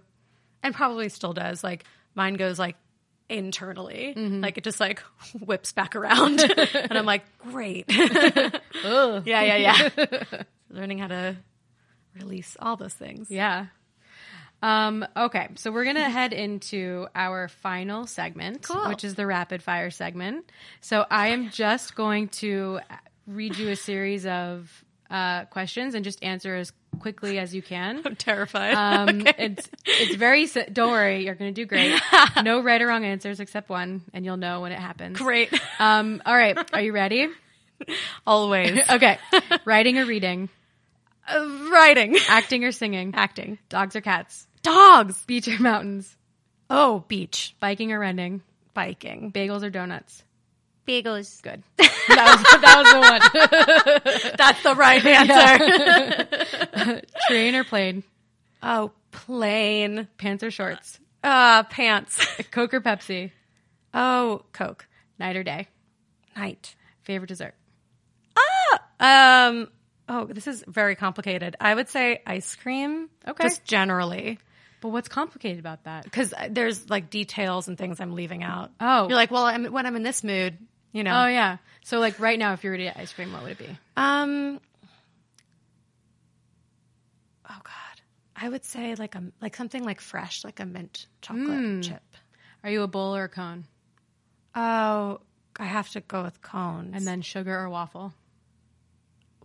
[0.64, 1.64] and probably still does.
[1.64, 1.84] Like
[2.16, 2.76] mine goes like
[3.32, 5.00] internally, like it just like
[5.40, 6.42] whips back around,
[6.74, 7.86] and I'm like, great.
[7.94, 9.90] yeah, yeah, yeah.
[10.70, 11.38] Learning how to
[12.20, 13.32] release all those things.
[13.32, 13.68] Yeah.
[14.64, 18.90] Um, okay, so we're gonna head into our final segment, Cool.
[18.90, 20.52] which is the rapid fire segment.
[20.82, 22.80] So I am just going to
[23.26, 24.70] read you a series of
[25.10, 28.02] uh, questions and just answer as quickly as you can.
[28.06, 28.74] I'm terrified.
[28.74, 30.48] Um, It's it's very.
[30.72, 32.00] Don't worry, you're gonna do great.
[32.44, 35.18] No right or wrong answers except one, and you'll know when it happens.
[35.18, 35.52] great.
[35.80, 37.28] Um, all right, are you ready?
[38.28, 38.80] Always.
[38.90, 39.18] Okay,
[39.66, 40.50] writing or reading,
[41.28, 42.16] Uh, writing.
[42.30, 43.58] acting or singing, Acting.
[43.70, 45.24] dogs or cats, Dogs.
[45.26, 46.16] beach or mountains,
[46.70, 47.56] Oh, beach.
[47.60, 48.42] biking or running,
[48.74, 49.32] Biking.
[49.32, 50.24] bagels or donuts.
[50.88, 51.42] Bagels.
[51.42, 51.64] Good.
[51.78, 53.00] That was that was the
[54.24, 54.34] one.
[54.38, 57.02] That's the right answer.
[57.28, 58.04] Train or plane,
[58.64, 60.08] oh, plane.
[60.18, 62.26] pants or shorts, Uh, pants.
[62.52, 63.32] Coke or Pepsi,
[63.94, 64.88] Oh, Coke.
[65.20, 65.68] night or day,
[66.36, 66.76] Night.
[67.04, 67.54] favorite dessert.
[68.38, 69.68] Ah, um.
[70.10, 71.56] Oh, this is very complicated.
[71.62, 73.10] I would say ice cream.
[73.26, 73.44] Okay.
[73.46, 74.40] Just generally,
[74.82, 76.04] But what's complicated about that?
[76.04, 78.72] because there's like details and things I'm leaving out.
[78.82, 79.08] Oh.
[79.08, 80.58] you're like, well, I'm, when I'm in this mood,
[80.92, 81.24] you know.
[81.24, 81.58] Oh yeah.
[81.84, 83.70] So like right now, if you were to get ice cream, what would it be?
[83.96, 84.60] Um.
[87.50, 88.02] Oh God,
[88.36, 91.84] I would say like a like something like fresh, like a mint chocolate Mm.
[91.84, 92.04] chip.
[92.64, 93.66] Are you a bowl or a cone?
[94.56, 95.20] Oh,
[95.60, 98.14] I have to go with cones And then sugar or waffle?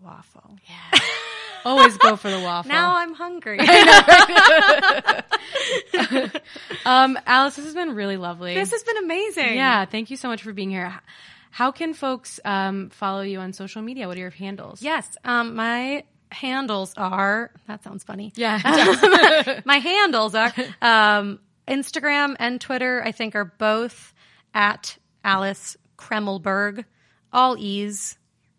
[0.03, 0.57] waffle.
[1.67, 2.69] Always go for the waffle.
[2.69, 3.59] Now I'm hungry.
[6.87, 8.55] um, Alice, this has been really lovely.
[8.55, 9.57] this has been amazing.
[9.57, 10.95] yeah, thank you so much for being here.
[11.51, 14.07] How can folks um, follow you on social media?
[14.07, 14.81] What are your handles?
[14.81, 15.17] Yes.
[15.25, 17.51] Um, my handles are.
[17.67, 18.33] That sounds funny.
[18.37, 19.63] Yeah.
[19.65, 23.03] my handles are um, Instagram and Twitter.
[23.03, 24.15] I think are both
[24.55, 26.85] at Alice Kremelberg.
[27.33, 28.19] All E's.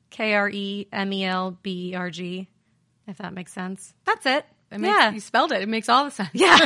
[0.09, 2.47] K R E M E L B E R G.
[3.07, 3.93] If that makes sense.
[4.05, 4.45] That's it.
[4.69, 5.11] It makes, yeah.
[5.11, 5.61] You spelled it.
[5.61, 6.29] It makes all the sense.
[6.33, 6.59] Yeah.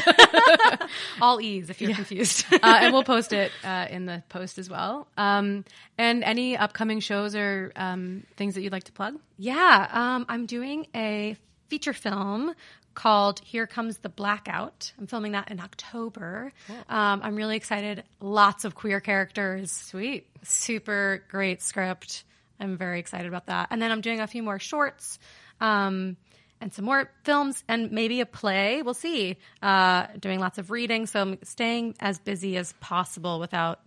[1.22, 2.46] All E's if you're confused.
[2.52, 5.08] uh, and we'll post it uh, in the post as well.
[5.18, 5.66] Um,
[6.00, 9.20] and any upcoming shows or um, things that you'd like to plug?
[9.38, 11.38] Yeah, um, I'm doing a
[11.68, 12.56] feature film
[12.96, 14.92] called Here Comes the Blackout.
[15.00, 16.54] I'm filming that in October.
[16.90, 18.04] Um, I'm really excited.
[18.20, 19.72] Lots of queer characters.
[19.72, 20.28] Sweet.
[20.44, 22.24] Super great script.
[22.60, 23.68] I'm very excited about that.
[23.72, 25.20] And then I'm doing a few more shorts.
[25.60, 26.18] Um,
[26.62, 28.84] and some more films and maybe a play.
[28.84, 29.38] We'll see.
[29.62, 33.80] Uh, doing lots of reading, so I'm staying as busy as possible without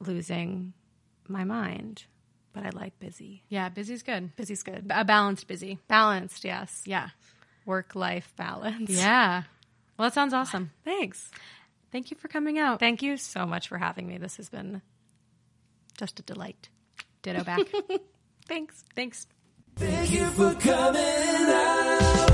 [0.00, 0.72] losing
[1.28, 2.04] my mind.
[2.54, 3.42] But I like busy.
[3.48, 4.34] Yeah, busy's good.
[4.36, 4.86] Busy's good.
[4.90, 5.78] A balanced busy.
[5.88, 6.82] Balanced, yes.
[6.86, 7.08] Yeah.
[7.66, 8.90] Work life balance.
[8.90, 9.42] Yeah.
[9.98, 10.70] Well, that sounds awesome.
[10.84, 11.30] Thanks.
[11.92, 12.80] Thank you for coming out.
[12.80, 14.18] Thank you so much for having me.
[14.18, 14.82] This has been
[15.98, 16.68] just a delight.
[17.22, 17.66] Ditto back.
[18.48, 18.84] Thanks.
[18.94, 19.26] Thanks.
[19.76, 22.30] Thank you for coming out.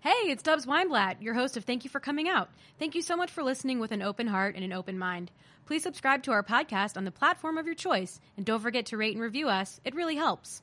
[0.00, 2.48] Hey, it's Dubs Weinblatt, your host of Thank You for Coming Out.
[2.78, 5.30] Thank you so much for listening with an open heart and an open mind.
[5.66, 8.96] Please subscribe to our podcast on the platform of your choice, and don't forget to
[8.96, 9.80] rate and review us.
[9.84, 10.62] It really helps.